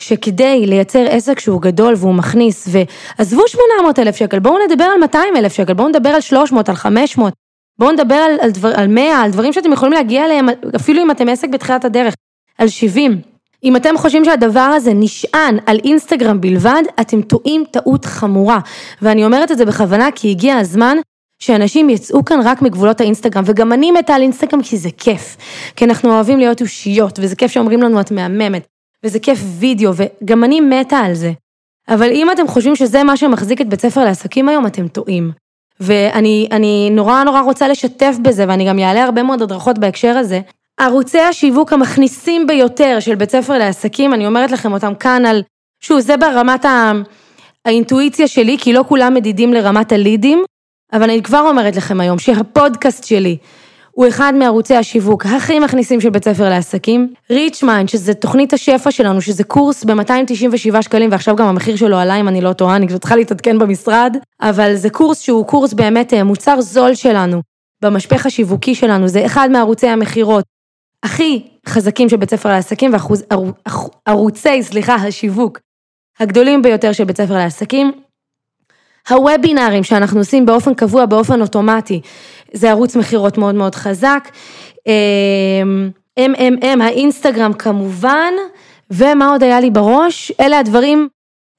[0.00, 5.36] שכדי לייצר עסק שהוא גדול והוא מכניס, ועזבו 800 אלף שקל, בואו נדבר על 200
[5.36, 7.34] אלף שקל, בואו נדבר על 300, על 500,
[7.78, 11.10] בואו נדבר על, על, דבר, על 100, על דברים שאתם יכולים להגיע אליהם, אפילו אם
[11.10, 12.14] אתם עסק בתחילת הדרך,
[12.58, 13.33] על 70.
[13.64, 18.58] אם אתם חושבים שהדבר הזה נשען על אינסטגרם בלבד, אתם טועים טעות חמורה.
[19.02, 20.96] ואני אומרת את זה בכוונה כי הגיע הזמן
[21.38, 25.36] שאנשים יצאו כאן רק מגבולות האינסטגרם, וגם אני מתה על אינסטגרם כי זה כיף.
[25.76, 28.66] כי אנחנו אוהבים להיות אושיות, וזה כיף שאומרים לנו את מהממת,
[29.04, 31.32] וזה כיף וידאו, וגם אני מתה על זה.
[31.88, 35.30] אבל אם אתם חושבים שזה מה שמחזיק את בית ספר לעסקים היום, אתם טועים.
[35.80, 40.40] ואני נורא נורא רוצה לשתף בזה, ואני גם אעלה הרבה מאוד הדרכות בהקשר הזה.
[40.80, 45.42] ערוצי השיווק המכניסים ביותר של בית ספר לעסקים, אני אומרת לכם אותם כאן על,
[45.80, 46.64] שוב, זה ברמת
[47.64, 50.44] האינטואיציה שלי, כי לא כולם מדידים לרמת הלידים,
[50.92, 53.36] אבל אני כבר אומרת לכם היום שהפודקאסט שלי
[53.90, 57.12] הוא אחד מערוצי השיווק הכי מכניסים של בית ספר לעסקים.
[57.30, 62.14] Rich Mind, שזה תוכנית השפע שלנו, שזה קורס ב-297 שקלים, ועכשיו גם המחיר שלו עלה
[62.14, 66.24] אם אני לא טועה, אני צריכה להתעדכן במשרד, אבל זה קורס שהוא קורס באמת אה,
[66.24, 67.42] מוצר זול שלנו,
[67.82, 70.44] במשפך השיווקי שלנו, זה אחד מערוצי המכירות
[71.04, 72.92] הכי חזקים של בית ספר לעסקים,
[74.06, 75.58] וערוצי, סליחה, השיווק
[76.20, 77.92] הגדולים ביותר של בית ספר לעסקים.
[79.08, 82.00] הוובינארים שאנחנו עושים באופן קבוע, באופן אוטומטי,
[82.52, 84.28] זה ערוץ מכירות מאוד מאוד חזק.
[86.20, 88.32] MMM, האינסטגרם כמובן,
[88.90, 90.32] ומה עוד היה לי בראש?
[90.40, 91.08] אלה הדברים,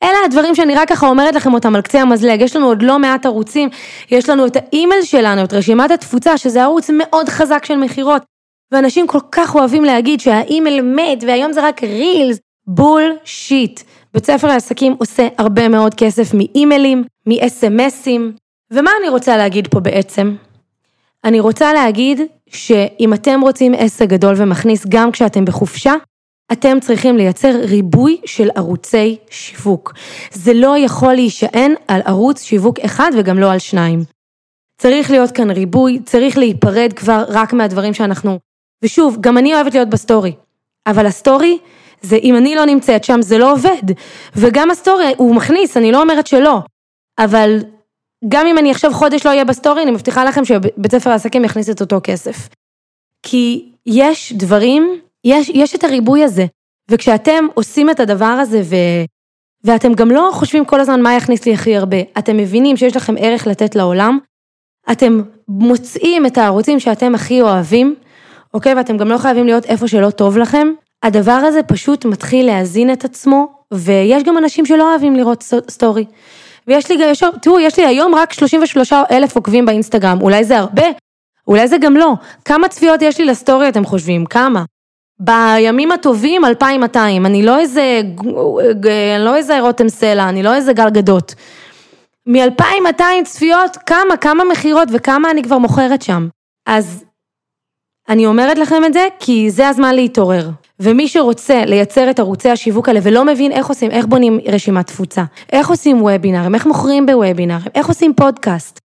[0.03, 2.99] אלה הדברים שאני רק ככה אומרת לכם אותם על קצה המזלג, יש לנו עוד לא
[2.99, 3.69] מעט ערוצים,
[4.12, 8.23] יש לנו את האימייל שלנו, את רשימת התפוצה, שזה ערוץ מאוד חזק של מכירות,
[8.71, 13.82] ואנשים כל כך אוהבים להגיד שהאימייל מת, והיום זה רק רילס, בול שיט.
[14.13, 18.34] בית ספר לעסקים עושה הרבה מאוד כסף מאימיילים, מאס.אם.אסים,
[18.71, 20.36] ומה אני רוצה להגיד פה בעצם?
[21.23, 25.93] אני רוצה להגיד שאם אתם רוצים עסק גדול ומכניס גם כשאתם בחופשה,
[26.51, 29.93] אתם צריכים לייצר ריבוי של ערוצי שיווק.
[30.32, 33.99] זה לא יכול להישען על ערוץ שיווק אחד וגם לא על שניים.
[34.82, 38.39] צריך להיות כאן ריבוי, צריך להיפרד כבר רק מהדברים שאנחנו...
[38.83, 40.35] ושוב, גם אני אוהבת להיות בסטורי,
[40.88, 41.57] אבל הסטורי
[42.01, 43.83] זה אם אני לא נמצאת שם זה לא עובד.
[44.35, 46.59] וגם הסטורי הוא מכניס, אני לא אומרת שלא,
[47.19, 47.59] אבל
[48.27, 51.69] גם אם אני עכשיו חודש לא אהיה בסטורי, אני מבטיחה לכם שבית ספר העסקים יכניס
[51.69, 52.49] את אותו כסף.
[53.23, 56.45] כי יש דברים, יש, יש את הריבוי הזה,
[56.91, 58.75] וכשאתם עושים את הדבר הזה ו...
[59.63, 63.15] ואתם גם לא חושבים כל הזמן מה יכניס לי הכי הרבה, אתם מבינים שיש לכם
[63.19, 64.19] ערך לתת לעולם,
[64.91, 67.95] אתם מוצאים את הערוצים שאתם הכי אוהבים,
[68.55, 68.73] אוקיי?
[68.73, 70.67] ואתם גם לא חייבים להיות איפה שלא טוב לכם,
[71.03, 76.05] הדבר הזה פשוט מתחיל להזין את עצמו, ויש גם אנשים שלא אוהבים לראות סטורי.
[76.67, 80.83] ויש לי גם, תראו, יש לי היום רק 33 אלף עוקבים באינסטגרם, אולי זה הרבה,
[81.47, 82.13] אולי זה גם לא.
[82.45, 84.25] כמה צפיות יש לי לסטורי אתם חושבים?
[84.25, 84.63] כמה?
[85.19, 88.01] בימים הטובים 2,200, אני לא איזה,
[89.15, 91.35] אני לא איזה רותם סלע, אני לא איזה גל גדות.
[92.27, 96.27] מ-2,200 צפיות, כמה, כמה מכירות וכמה אני כבר מוכרת שם.
[96.65, 97.03] אז
[98.09, 100.49] אני אומרת לכם את זה כי זה הזמן להתעורר.
[100.79, 105.23] ומי שרוצה לייצר את ערוצי השיווק האלה ולא מבין איך עושים, איך בונים רשימת תפוצה,
[105.51, 108.79] איך עושים וובינארים, איך מוכרים בוובינארים, איך עושים פודקאסט,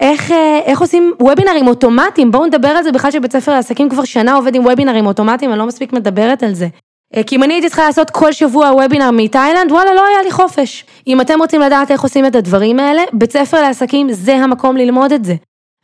[0.00, 4.04] איך, אה, איך עושים וובינארים אוטומטיים, בואו נדבר על זה בכלל שבית ספר לעסקים כבר
[4.04, 6.68] שנה עובד עם וובינארים אוטומטיים, אני לא מספיק מדברת על זה.
[7.16, 10.30] אה, כי אם אני הייתי צריכה לעשות כל שבוע וובינר מתאילנד, וואלה, לא היה לי
[10.30, 10.84] חופש.
[11.06, 15.12] אם אתם רוצים לדעת איך עושים את הדברים האלה, בית ספר לעסקים זה המקום ללמוד
[15.12, 15.34] את זה.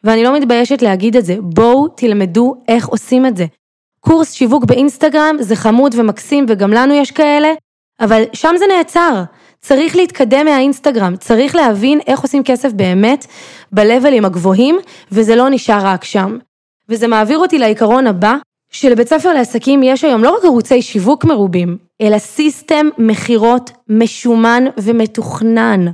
[0.05, 3.47] ואני לא מתביישת להגיד את זה, בואו תלמדו איך עושים את זה.
[4.01, 7.49] קורס שיווק באינסטגרם זה חמוד ומקסים וגם לנו יש כאלה,
[8.01, 9.23] אבל שם זה נעצר.
[9.61, 13.27] צריך להתקדם מהאינסטגרם, צריך להבין איך עושים כסף באמת
[13.73, 14.79] בלבלים הגבוהים,
[15.13, 16.39] וזה לא נשאר רק שם.
[16.89, 18.37] וזה מעביר אותי לעיקרון הבא,
[18.73, 25.87] שלבית ספר לעסקים יש היום לא רק ערוצי שיווק מרובים, אלא סיסטם מכירות משומן ומתוכנן.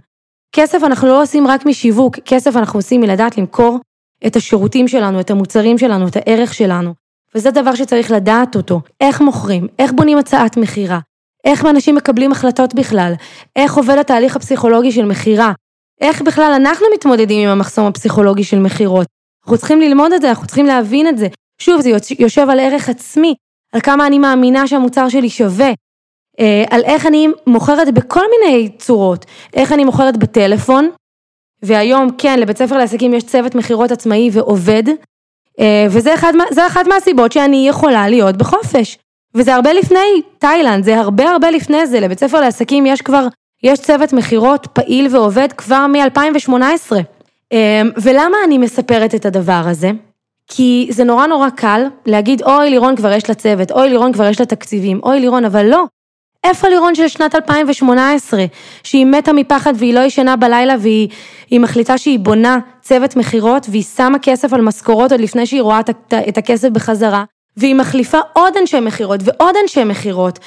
[0.53, 3.79] כסף אנחנו לא עושים רק משיווק, כסף אנחנו עושים מלדעת למכור
[4.27, 6.95] את השירותים שלנו, את המוצרים שלנו, את הערך שלנו.
[7.35, 8.81] וזה דבר שצריך לדעת אותו.
[9.01, 10.99] איך מוכרים, איך בונים הצעת מכירה,
[11.45, 13.13] איך אנשים מקבלים החלטות בכלל,
[13.57, 15.53] איך עובד התהליך הפסיכולוגי של מכירה,
[16.01, 19.07] איך בכלל אנחנו מתמודדים עם המחסום הפסיכולוגי של מכירות.
[19.45, 21.29] אנחנו צריכים ללמוד את זה, אנחנו צריכים להבין את זה.
[21.61, 23.35] שוב, זה יושב על ערך עצמי,
[23.73, 25.71] על כמה אני מאמינה שהמוצר שלי שווה,
[26.41, 30.91] אה, על איך אני מוכרת בכל מיני צורות, איך אני מוכרת בטלפון,
[31.63, 34.83] והיום כן, לבית ספר לעסקים יש צוות מכירות עצמאי ועובד,
[35.61, 36.33] אה, וזה אחד,
[36.67, 38.99] אחת מהסיבות שאני יכולה להיות בחופש.
[39.35, 43.27] וזה הרבה לפני תאילנד, זה הרבה הרבה לפני זה, לבית ספר לעסקים יש כבר,
[43.63, 46.97] יש צוות מכירות פעיל ועובד כבר מ-2018.
[47.53, 49.91] אה, ולמה אני מספרת את הדבר הזה?
[50.49, 54.25] כי זה נורא נורא קל להגיד, אוי לירון כבר יש לה צוות, אוי לירון כבר
[54.29, 55.85] יש לה תקציבים, אוי לירון, אבל לא.
[56.49, 58.45] איפה לירון של שנת 2018,
[58.83, 64.19] שהיא מתה מפחד והיא לא ישנה בלילה והיא מחליטה שהיא בונה צוות מכירות והיא שמה
[64.19, 65.81] כסף על משכורות עוד לפני שהיא רואה
[66.29, 67.25] את הכסף בחזרה,
[67.57, 70.39] והיא מחליפה עוד אנשי מכירות ועוד אנשי מכירות.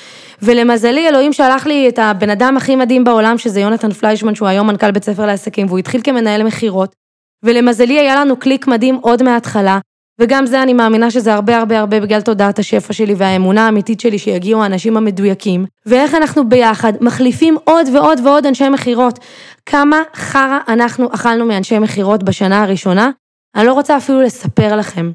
[0.42, 4.68] ולמזלי, אלוהים שלח לי את הבן אדם הכי מדהים בעולם, שזה יונתן פליישמן, שהוא היום
[4.68, 6.96] מנכ"ל בית ספר לעסקים, והוא התחיל כמנהל מכירות.
[7.44, 9.80] ולמזלי היה לנו קליק מדהים עוד מההתחלה,
[10.20, 14.20] וגם זה אני מאמינה שזה הרבה הרבה הרבה בגלל תודעת השפע שלי והאמונה האמיתית שלי
[14.20, 19.20] שיגיעו האנשים המדויקים, ואיך אנחנו ביחד מחליפים עוד ועוד ועוד אנשי מכירות.
[19.66, 23.10] כמה חרא אנחנו אכלנו מאנשי מכירות בשנה הראשונה,
[23.56, 25.12] אני לא רוצה אפילו לספר לכם.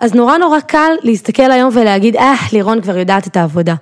[0.00, 3.74] אז נורא נורא קל להסתכל היום ולהגיד, אה, לירון כבר יודעת את העבודה.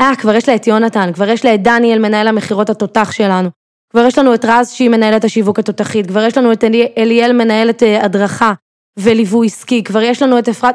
[0.00, 3.48] אה, כבר יש לה את יונתן, כבר יש לה את דניאל, מנהל המכירות התותח שלנו.
[3.90, 6.64] כבר יש לנו את רז שהיא מנהלת השיווק התותחית, כבר יש לנו את
[6.98, 8.52] אליאל מנהלת אה, הדרכה.
[8.98, 10.74] וליווי עסקי, כבר יש לנו את אפרת,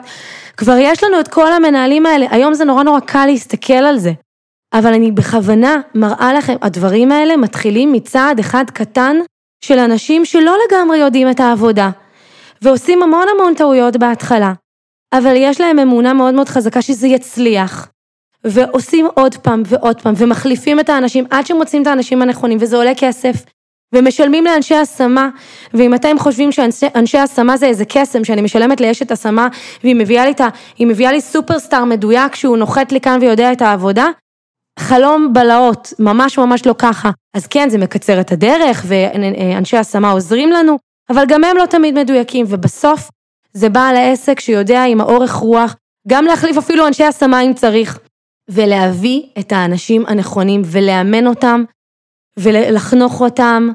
[0.58, 4.12] כבר יש לנו את כל המנהלים האלה, היום זה נורא נורא קל להסתכל על זה.
[4.73, 9.17] אבל אני בכוונה מראה לכם, הדברים האלה מתחילים מצעד אחד קטן
[9.65, 11.89] של אנשים שלא לגמרי יודעים את העבודה,
[12.62, 14.54] ועושים המון המון טעויות בהתחלה,
[15.13, 17.88] אבל יש להם אמונה מאוד מאוד חזקה שזה יצליח,
[18.43, 22.91] ועושים עוד פעם ועוד פעם, ומחליפים את האנשים עד שמוצאים את האנשים הנכונים, וזה עולה
[22.97, 23.36] כסף,
[23.96, 25.30] ומשלמים לאנשי השמה,
[25.74, 29.48] ואם אתם חושבים שאנשי השמה זה איזה קסם, שאני משלמת לאשת השמה,
[29.84, 30.48] והיא מביאה לי, ה,
[30.80, 34.08] מביאה לי סופרסטאר מדויק שהוא נוחת לי כאן ויודע את העבודה,
[34.80, 37.12] חלום בלהות, ממש ממש לא ככה.
[37.34, 40.78] אז כן, זה מקצר את הדרך, ואנשי השמה עוזרים לנו,
[41.10, 43.10] אבל גם הם לא תמיד מדויקים, ובסוף
[43.54, 45.76] זה בעל העסק שיודע עם האורך רוח,
[46.08, 48.00] גם להחליף אפילו אנשי השמה אם צריך,
[48.50, 51.64] ולהביא את האנשים הנכונים ולאמן אותם
[52.38, 53.70] ולחנוך אותם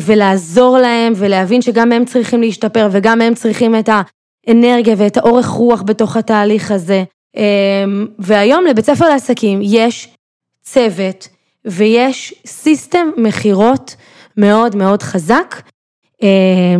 [0.00, 3.88] ולעזור להם ולהבין שגם הם צריכים להשתפר וגם הם צריכים את
[4.48, 7.04] האנרגיה ואת האורך רוח בתוך התהליך הזה.
[7.36, 7.84] אה,
[8.18, 10.08] והיום לבית ספר לעסקים יש
[10.62, 11.28] צוות
[11.64, 13.96] ויש system מכירות
[14.36, 15.62] מאוד מאוד חזק,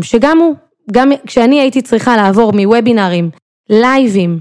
[0.02, 0.54] שגם הוא,
[0.92, 3.30] גם כשאני הייתי צריכה לעבור מוובינרים,
[3.70, 4.38] לייבים,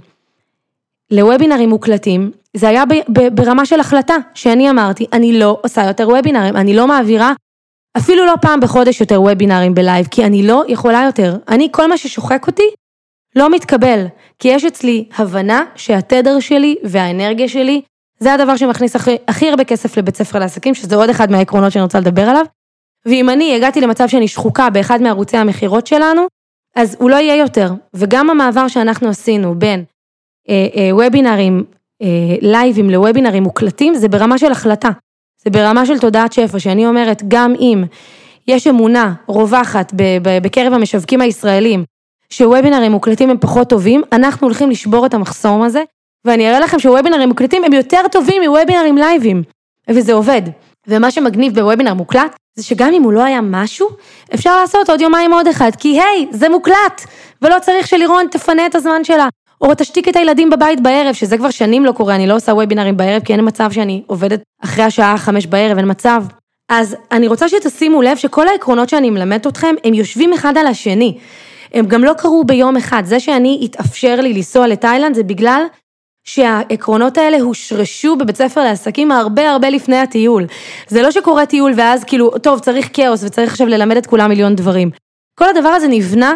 [1.11, 2.83] לוובינרים מוקלטים, זה היה
[3.33, 7.33] ברמה של החלטה, שאני אמרתי, אני לא עושה יותר וובינרים, אני לא מעבירה
[7.97, 11.35] אפילו לא פעם בחודש יותר וובינרים בלייב, כי אני לא יכולה יותר.
[11.47, 12.69] אני, כל מה ששוחק אותי,
[13.35, 14.05] לא מתקבל.
[14.39, 17.81] כי יש אצלי הבנה שהתדר שלי והאנרגיה שלי,
[18.19, 21.83] זה הדבר שמכניס הכי, הכי הרבה כסף לבית ספר לעסקים, שזה עוד אחד מהעקרונות שאני
[21.83, 22.45] רוצה לדבר עליו.
[23.05, 26.21] ואם אני הגעתי למצב שאני שחוקה באחד מערוצי המכירות שלנו,
[26.75, 27.73] אז הוא לא יהיה יותר.
[27.93, 29.83] וגם המעבר שאנחנו עשינו בין
[30.49, 31.63] אה, אה, וובינרים
[32.01, 32.07] אה,
[32.41, 34.89] לייבים לוובינרים מוקלטים, זה ברמה של החלטה.
[35.43, 37.83] זה ברמה של תודעת שפע, שאני אומרת, גם אם
[38.47, 39.93] יש אמונה רווחת
[40.43, 41.83] בקרב המשווקים הישראלים,
[42.29, 45.83] שוובינרים מוקלטים הם פחות טובים, אנחנו הולכים לשבור את המחסום הזה,
[46.25, 49.43] ואני אראה לכם שוובינרים מוקלטים הם יותר טובים מוובינרים לייבים,
[49.89, 50.41] וזה עובד.
[50.87, 53.89] ומה שמגניב בוובינר מוקלט, זה שגם אם הוא לא היה משהו,
[54.33, 57.01] אפשר לעשות עוד יומיים עוד אחד, כי היי, זה מוקלט,
[57.41, 59.27] ולא צריך שלירון תפנה את הזמן שלה,
[59.61, 62.97] או תשתיק את הילדים בבית בערב, שזה כבר שנים לא קורה, אני לא עושה וובינרים
[62.97, 66.23] בערב, כי אין מצב שאני עובדת אחרי השעה חמש בערב, אין מצב.
[66.69, 71.17] אז אני רוצה שתשימו לב שכל העקרונות שאני מלמדת אתכם, הם יושבים אחד על השני.
[71.73, 75.63] הם גם לא קרו ביום אחד, זה שאני התאפשר לי לנסוע לתאילנד זה בגלל
[76.23, 80.45] שהעקרונות האלה הושרשו בבית ספר לעסקים הרבה הרבה לפני הטיול.
[80.87, 84.55] זה לא שקורה טיול ואז כאילו, טוב, צריך כאוס וצריך עכשיו ללמד את כולם מיליון
[84.55, 84.89] דברים.
[85.39, 86.33] כל הדבר הזה נבנה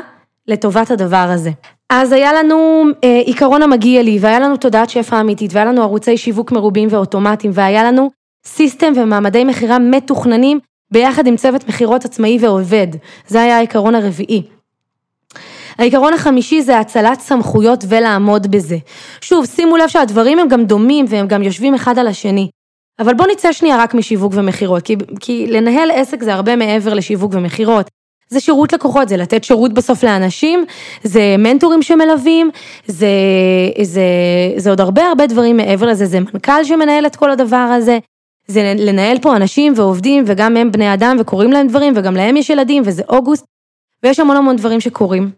[0.48, 1.52] לטובת הדבר הזה.
[1.90, 6.18] אז היה לנו אה, עיקרון המגיע לי, והיה לנו תודעת שפע אמיתית, והיה לנו ערוצי
[6.18, 8.12] שיווק מרובים ואוטומטיים, והיה לנו
[8.46, 10.60] סיסטם ומעמדי מכירה מתוכננים
[10.92, 12.88] ביחד עם צוות מכירות עצמאי ועובד.
[13.28, 14.44] זה היה העיקרון הרביעי.
[15.78, 18.78] העיקרון החמישי זה הצלת סמכויות ולעמוד בזה.
[19.22, 22.50] שוב, שימו לב שהדברים הם גם דומים והם גם יושבים אחד על השני.
[23.00, 27.34] אבל בואו נצא שנייה רק משיווק ומכירות, כי, כי לנהל עסק זה הרבה מעבר לשיווק
[27.34, 27.90] ומכירות.
[28.30, 30.66] זה שירות לקוחות, זה לתת שירות בסוף לאנשים,
[31.04, 32.50] זה מנטורים שמלווים,
[32.88, 33.08] זה,
[33.82, 34.04] זה,
[34.58, 38.00] זה עוד הרבה הרבה דברים מעבר לזה, זה מנכ"ל שמנהל את כל הדבר הזה,
[38.48, 42.50] זה לנהל פה אנשים ועובדים וגם הם בני אדם וקוראים להם דברים וגם להם יש
[42.50, 43.46] ילדים וזה אוגוסט
[44.04, 45.32] ויש המון המון דברים שקורים.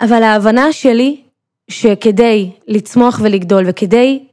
[0.00, 1.20] אבל ההבנה שלי
[1.70, 4.24] שכדי לצמוח ולגדול וכדי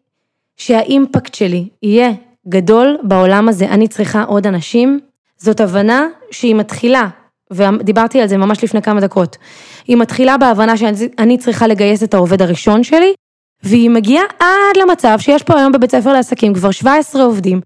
[0.57, 2.11] שהאימפקט שלי יהיה
[2.47, 4.99] גדול בעולם הזה, אני צריכה עוד אנשים,
[5.37, 7.07] זאת הבנה שהיא מתחילה,
[7.53, 9.37] ודיברתי על זה ממש לפני כמה דקות,
[9.87, 13.13] היא מתחילה בהבנה שאני צריכה לגייס את העובד הראשון שלי,
[13.63, 17.61] והיא מגיעה עד למצב שיש פה היום בבית ספר לעסקים כבר 17 עובדים,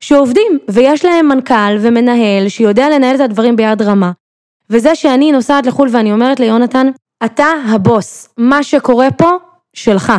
[0.00, 4.12] שעובדים, ויש להם מנכ"ל ומנהל שיודע לנהל את הדברים ביד רמה.
[4.70, 6.86] וזה שאני נוסעת לחו"ל ואני אומרת ליונתן,
[7.24, 9.30] אתה הבוס, מה שקורה פה,
[9.74, 10.12] שלך.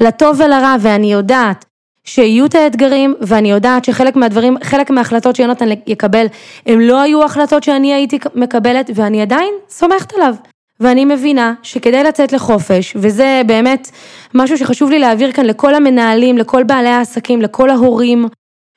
[0.00, 1.64] לטוב ולרע, ואני יודעת
[2.04, 6.26] שיהיו את האתגרים, ואני יודעת שחלק מהדברים, חלק מההחלטות שיונתן יקבל,
[6.66, 10.34] הם לא היו החלטות שאני הייתי מקבלת, ואני עדיין סומכת עליו.
[10.80, 13.90] ואני מבינה שכדי לצאת לחופש, וזה באמת
[14.34, 18.28] משהו שחשוב לי להעביר כאן לכל המנהלים, לכל בעלי העסקים, לכל ההורים,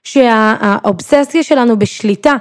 [0.03, 2.35] שהאובססיה שלנו בשליטה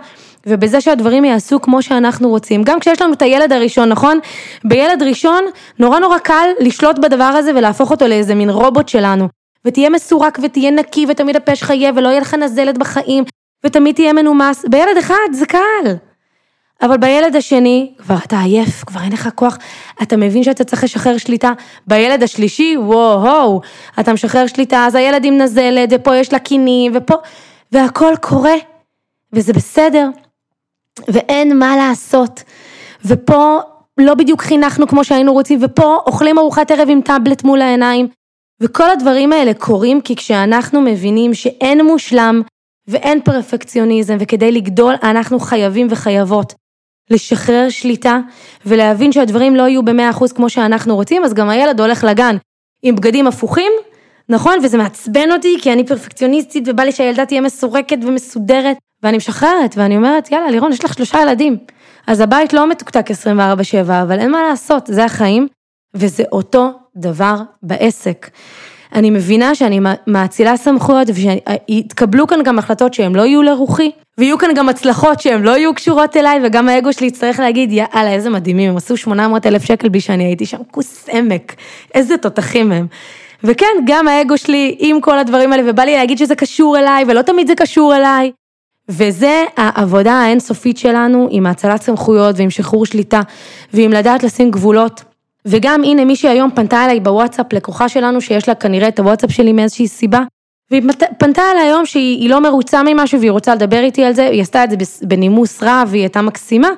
[0.46, 2.62] ובזה שהדברים יעשו כמו שאנחנו רוצים.
[2.62, 4.18] גם כשיש לנו את הילד הראשון, נכון?
[4.64, 5.44] בילד ראשון
[5.78, 9.28] נורא נורא קל לשלוט בדבר הזה ולהפוך אותו לאיזה מין רובוט שלנו.
[9.66, 13.24] ותהיה מסורק ותהיה נקי ותמיד הפה שלך יהיה ולא יהיה לך נזלת בחיים
[13.64, 14.64] ותמיד תהיה מנומס.
[14.70, 15.96] בילד אחד זה קל.
[16.82, 19.58] אבל בילד השני, כבר אתה עייף, כבר אין לך כוח,
[20.02, 21.52] אתה מבין שאתה צריך לשחרר שליטה.
[21.86, 23.60] בילד השלישי, וואו,
[24.00, 27.14] אתה משחרר שליטה, אז הילד עם נזלת, ופה יש לה קינים, ופה,
[27.72, 28.54] והכל קורה,
[29.32, 30.08] וזה בסדר.
[31.08, 32.42] ואין מה לעשות.
[33.04, 33.58] ופה
[33.98, 38.08] לא בדיוק חינכנו כמו שהיינו רוצים, ופה אוכלים ארוחת ערב עם טאבלט מול העיניים.
[38.60, 42.42] וכל הדברים האלה קורים כי כשאנחנו מבינים שאין מושלם
[42.88, 46.54] ואין פרפקציוניזם, וכדי לגדול אנחנו חייבים וחייבות
[47.10, 48.18] לשחרר שליטה
[48.66, 52.36] ולהבין שהדברים לא יהיו במאה אחוז כמו שאנחנו רוצים, אז גם הילד הולך לגן
[52.82, 53.72] עם בגדים הפוכים,
[54.28, 54.58] נכון?
[54.62, 59.96] וזה מעצבן אותי כי אני פרפקציוניסטית ובא לי שהילדה תהיה מסורקת ומסודרת, ואני משחררת, ואני
[59.96, 61.56] אומרת, יאללה, לירון, יש לך שלושה ילדים.
[62.06, 63.14] אז הבית לא מתוקתק 24-7,
[64.02, 65.48] אבל אין מה לעשות, זה החיים,
[65.94, 68.30] וזה אותו דבר בעסק.
[68.94, 74.54] אני מבינה שאני מאצילה סמכויות, ושיתקבלו כאן גם החלטות שהן לא יהיו לרוחי, ויהיו כאן
[74.54, 78.70] גם הצלחות שהן לא יהיו קשורות אליי, וגם האגו שלי יצטרך להגיד, יאללה, איזה מדהימים,
[78.70, 81.54] הם עשו 800 אלף שקל בלי שאני הייתי שם, כוס עמק,
[81.94, 82.86] איזה תותחים הם.
[83.44, 87.22] וכן, גם האגו שלי עם כל הדברים האלה, ובא לי להגיד שזה קשור אליי, ולא
[87.22, 88.32] תמיד זה קשור אליי.
[88.88, 93.20] וזה העבודה האינסופית שלנו עם האצלת סמכויות ועם שחרור שליטה
[93.72, 95.04] ועם לדעת לשים גבולות.
[95.46, 99.52] וגם הנה מישהי היום פנתה אליי בוואטסאפ, לקוחה שלנו שיש לה כנראה את הוואטסאפ שלי
[99.52, 100.20] מאיזושהי סיבה.
[100.70, 100.82] והיא
[101.18, 104.64] פנתה אליי היום שהיא לא מרוצה ממשהו והיא רוצה לדבר איתי על זה, היא עשתה
[104.64, 106.68] את זה בנימוס רב והיא הייתה מקסימה.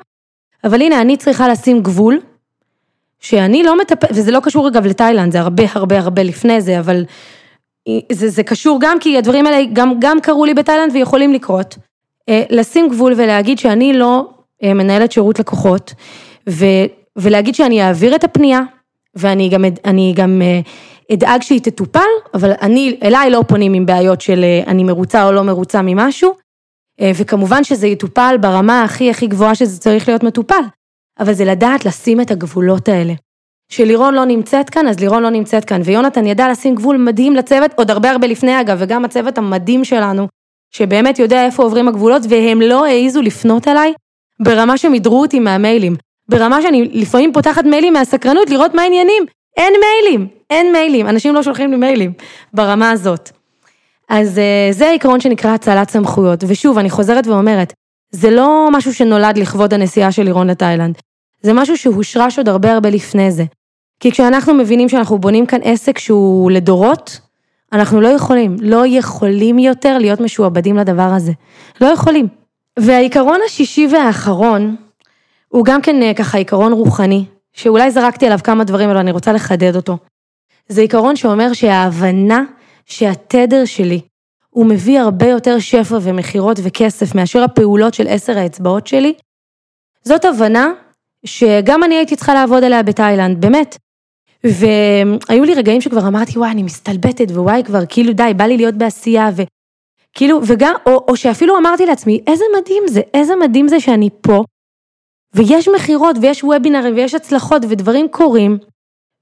[0.64, 2.20] אבל הנה אני צריכה לשים גבול,
[3.20, 7.05] שאני לא מטפלת, וזה לא קשור אגב לתאילנד, זה הרבה הרבה הרבה לפני זה, אבל
[8.12, 11.76] זה, זה קשור גם כי הדברים האלה גם, גם קרו לי בתאילנד ויכולים לקרות.
[12.28, 14.28] אה, לשים גבול ולהגיד שאני לא
[14.62, 15.95] אה, מנהלת שירות לקוחות,
[17.18, 18.60] ולהגיד שאני אעביר את הפנייה,
[19.14, 20.60] ואני גם, אני גם אה,
[21.12, 22.00] אדאג שהיא תטופל,
[22.34, 26.34] אבל אני, אליי לא פונים עם בעיות של אני מרוצה או לא מרוצה ממשהו,
[27.14, 30.62] וכמובן שזה יטופל ברמה הכי הכי גבוהה שזה צריך להיות מטופל,
[31.20, 33.14] אבל זה לדעת לשים את הגבולות האלה.
[33.68, 37.70] שלירון לא נמצאת כאן, אז לירון לא נמצאת כאן, ויונתן ידע לשים גבול מדהים לצוות,
[37.76, 40.28] עוד הרבה הרבה לפני אגב, וגם הצוות המדהים שלנו,
[40.70, 43.92] שבאמת יודע איפה עוברים הגבולות, והם לא העזו לפנות אליי
[44.42, 45.96] ברמה שהם הדרו אותי מהמיילים.
[46.29, 49.26] ברמה שאני לפעמים פותחת מיילים מהסקרנות לראות מה העניינים.
[49.59, 52.12] אין מיילים, אין מיילים, אנשים לא שולחים לי מיילים
[52.53, 53.31] ברמה הזאת.
[54.09, 57.72] אז אה, זה העיקרון שנקרא הצלת סמכויות, ושוב, אני חוזרת ואומרת,
[58.11, 60.99] זה לא משהו שנולד לכבוד הנסיעה של לירון לתאילנד,
[61.43, 63.45] זה משהו שהושרש עוד הרבה הרבה לפני זה.
[64.01, 67.20] כי כשאנחנו מבינים שאנחנו בונים כאן עסק שהוא לדורות,
[67.72, 71.33] אנחנו לא יכולים, לא יכולים יותר להיות משועבדים לדבר הזה.
[71.81, 72.29] לא יכולים.
[72.79, 74.76] והעיקרון השישי והאחרון,
[75.49, 79.32] הוא גם כן אה, ככה עיקרון רוחני, שאולי זרקתי עליו כמה דברים, אבל אני רוצה
[79.32, 79.99] לחדד אותו.
[80.68, 82.42] זה עיקרון שאומר שההבנה
[82.84, 84.01] שהתדר שלי,
[84.51, 89.14] הוא מביא הרבה יותר שפע ומכירות וכסף מאשר הפעולות של עשר האצבעות שלי,
[90.05, 90.72] זאת הבנה
[91.24, 93.78] שגם אני הייתי צריכה לעבוד עליה בתאילנד, באמת.
[94.44, 98.74] והיו לי רגעים שכבר אמרתי, וואי, אני מסתלבטת, ווואי, כבר כאילו די, בא לי להיות
[98.74, 104.09] בעשייה, וכאילו, וגם, או, או שאפילו אמרתי לעצמי, איזה מדהים זה, איזה מדהים זה שאני
[104.20, 104.44] פה,
[105.35, 108.59] ויש מכירות, ויש וובינרים, ויש הצלחות, ודברים קורים,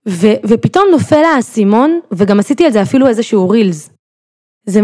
[0.09, 3.91] ו, ופתאום נופל האסימון, וגם עשיתי על זה אפילו איזשהו רילס.
[4.67, 4.83] זה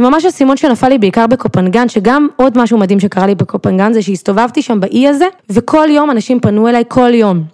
[0.00, 4.62] ממש, אסימון שנפל לי בעיקר בקופנגן, שגם עוד משהו מדהים שקרה לי בקופנגן זה שהסתובבתי
[4.62, 7.44] שם באי הזה, וכל יום אנשים פנו אליי כל יום.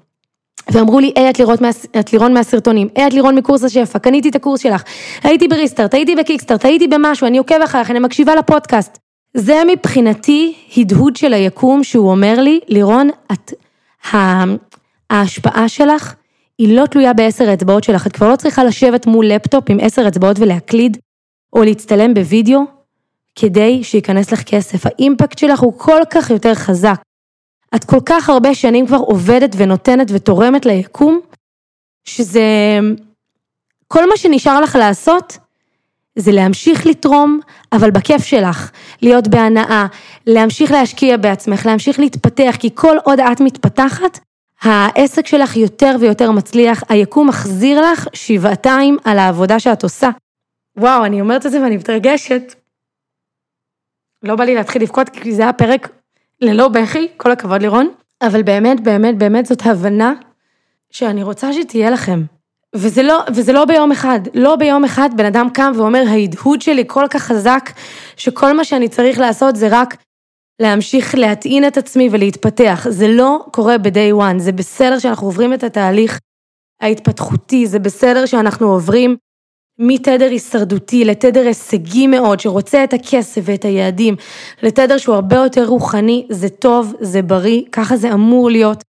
[0.72, 1.30] ואמרו לי, היי,
[2.00, 4.82] את לירון מהסרטונים, היי, את לירון מקורס השפע, קניתי את הקורס שלך,
[5.22, 8.98] הייתי בריסטארט, הייתי בקיקסטארט, הייתי במשהו, אני עוקב אחריך, אני מקשיבה לפודקאסט.
[9.34, 13.52] זה מבחינתי הדהוד של היקום שהוא אומר לי, לירון, את,
[15.10, 16.14] ההשפעה שלך
[16.58, 20.08] היא לא תלויה בעשר האצבעות שלך, את כבר לא צריכה לשבת מול לפטופ עם עשר
[20.08, 20.96] אצבעות ולהקליד,
[21.52, 22.60] או להצטלם בווידאו,
[23.34, 24.86] כדי שייכנס לך כסף.
[24.86, 27.02] האימפקט שלך הוא כל כך יותר חזק.
[27.74, 31.20] את כל כך הרבה שנים כבר עובדת ונותנת ותורמת ליקום,
[32.04, 32.78] שזה...
[33.88, 35.38] כל מה שנשאר לך לעשות,
[36.20, 37.40] זה להמשיך לתרום,
[37.72, 38.70] אבל בכיף שלך,
[39.02, 39.86] להיות בהנאה,
[40.26, 44.18] להמשיך להשקיע בעצמך, להמשיך להתפתח, כי כל עוד את מתפתחת,
[44.62, 50.10] העסק שלך יותר ויותר מצליח, היקום מחזיר לך שבעתיים על העבודה שאת עושה.
[50.76, 52.54] וואו, אני אומרת את זה ואני מתרגשת.
[54.22, 55.88] לא בא לי להתחיל לבכות כי זה היה פרק
[56.40, 57.88] ללא בכי, כל הכבוד לירון,
[58.22, 60.12] אבל באמת, באמת, באמת זאת הבנה
[60.90, 62.22] שאני רוצה שתהיה לכם.
[62.74, 66.84] וזה לא, וזה לא ביום אחד, לא ביום אחד בן אדם קם ואומר, ההדהוד שלי
[66.86, 67.70] כל כך חזק,
[68.16, 69.96] שכל מה שאני צריך לעשות זה רק
[70.62, 72.86] להמשיך להטעין את עצמי ולהתפתח.
[72.88, 76.18] זה לא קורה ב-day one, זה בסדר שאנחנו עוברים את התהליך
[76.80, 79.16] ההתפתחותי, זה בסדר שאנחנו עוברים
[79.78, 84.16] מתדר הישרדותי לתדר הישגי מאוד, שרוצה את הכסף ואת היעדים,
[84.62, 88.89] לתדר שהוא הרבה יותר רוחני, זה טוב, זה בריא, ככה זה אמור להיות.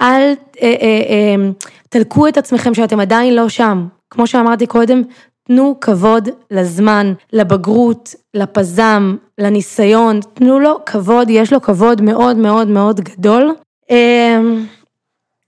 [0.00, 0.32] אל
[0.62, 1.50] אה, אה, אה,
[1.88, 3.86] תלקו את עצמכם שאתם עדיין לא שם.
[4.10, 5.02] כמו שאמרתי קודם,
[5.46, 13.00] תנו כבוד לזמן, לבגרות, לפזם, לניסיון, תנו לו כבוד, יש לו כבוד מאוד מאוד מאוד
[13.00, 13.54] גדול.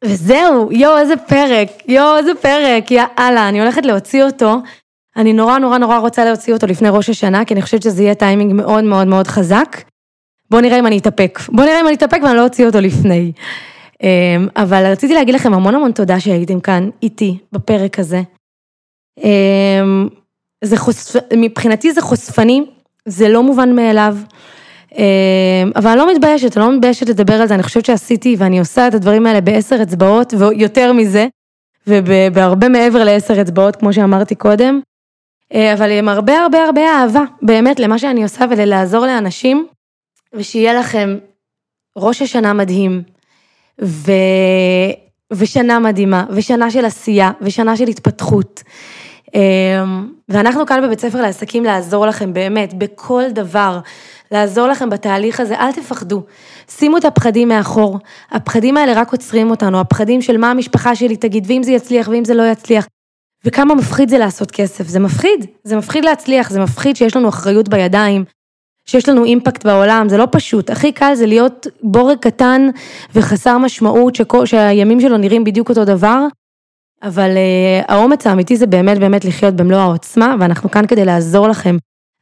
[0.05, 4.57] וזהו, יואו, איזה פרק, יואו, איזה פרק, יאללה, אני הולכת להוציא אותו.
[5.17, 8.15] אני נורא נורא נורא רוצה להוציא אותו לפני ראש השנה, כי אני חושבת שזה יהיה
[8.15, 9.77] טיימינג מאוד מאוד מאוד חזק.
[10.51, 11.39] בואו נראה אם אני אתאפק.
[11.49, 13.33] בואו נראה אם אני אתאפק ואני לא אוציא אותו לפני.
[14.03, 18.23] אמ, אבל רציתי להגיד לכם המון המון תודה שהייתם כאן איתי בפרק הזה.
[19.19, 20.09] אמ,
[20.65, 21.21] זה חושפ...
[21.37, 22.65] מבחינתי זה חושפני,
[23.07, 24.17] זה לא מובן מאליו.
[24.99, 28.59] אמ, אבל אני לא מתביישת, אני לא מתביישת לדבר על זה, אני חושבת שעשיתי ואני
[28.59, 31.27] עושה את הדברים האלה בעשר אצבעות ויותר מזה,
[31.87, 34.81] ובהרבה מעבר לעשר אצבעות, כמו שאמרתי קודם,
[35.55, 39.67] אה, אבל עם הרבה הרבה הרבה אהבה, באמת, למה שאני עושה ולעזור לאנשים,
[40.33, 41.19] ושיהיה לכם
[41.97, 43.03] ראש השנה מדהים,
[43.83, 44.13] ו...
[45.33, 48.63] ושנה מדהימה, ושנה של עשייה, ושנה של התפתחות.
[49.35, 53.81] אמ, ואנחנו כאן בבית ספר לעסקים לעזור לכם באמת, בכל דבר.
[54.31, 56.23] לעזור לכם בתהליך הזה, אל תפחדו.
[56.69, 57.99] שימו את הפחדים מאחור.
[58.31, 62.25] הפחדים האלה רק עוצרים אותנו, הפחדים של מה המשפחה שלי תגיד, ואם זה יצליח ואם
[62.25, 62.87] זה לא יצליח.
[63.45, 67.69] וכמה מפחיד זה לעשות כסף, זה מפחיד, זה מפחיד להצליח, זה מפחיד שיש לנו אחריות
[67.69, 68.25] בידיים,
[68.89, 70.71] שיש לנו אימפקט בעולם, זה לא פשוט.
[70.71, 72.69] הכי קל זה להיות בורג קטן
[73.15, 76.27] וחסר משמעות, שכל, שהימים שלו נראים בדיוק אותו דבר,
[77.03, 81.77] אבל uh, האומץ האמיתי זה באמת באמת לחיות במלוא העוצמה, ואנחנו כאן כדי לעזור לכם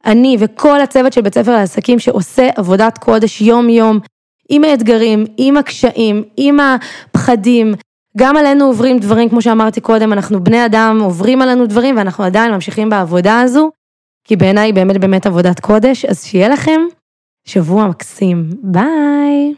[0.05, 3.99] אני וכל הצוות של בית ספר לעסקים שעושה עבודת קודש יום-יום,
[4.49, 7.73] עם האתגרים, עם הקשיים, עם הפחדים.
[8.17, 12.51] גם עלינו עוברים דברים, כמו שאמרתי קודם, אנחנו בני אדם, עוברים עלינו דברים ואנחנו עדיין
[12.51, 13.69] ממשיכים בעבודה הזו,
[14.27, 16.81] כי בעיניי באמת באמת עבודת קודש, אז שיהיה לכם
[17.45, 18.49] שבוע מקסים.
[18.63, 19.53] ביי.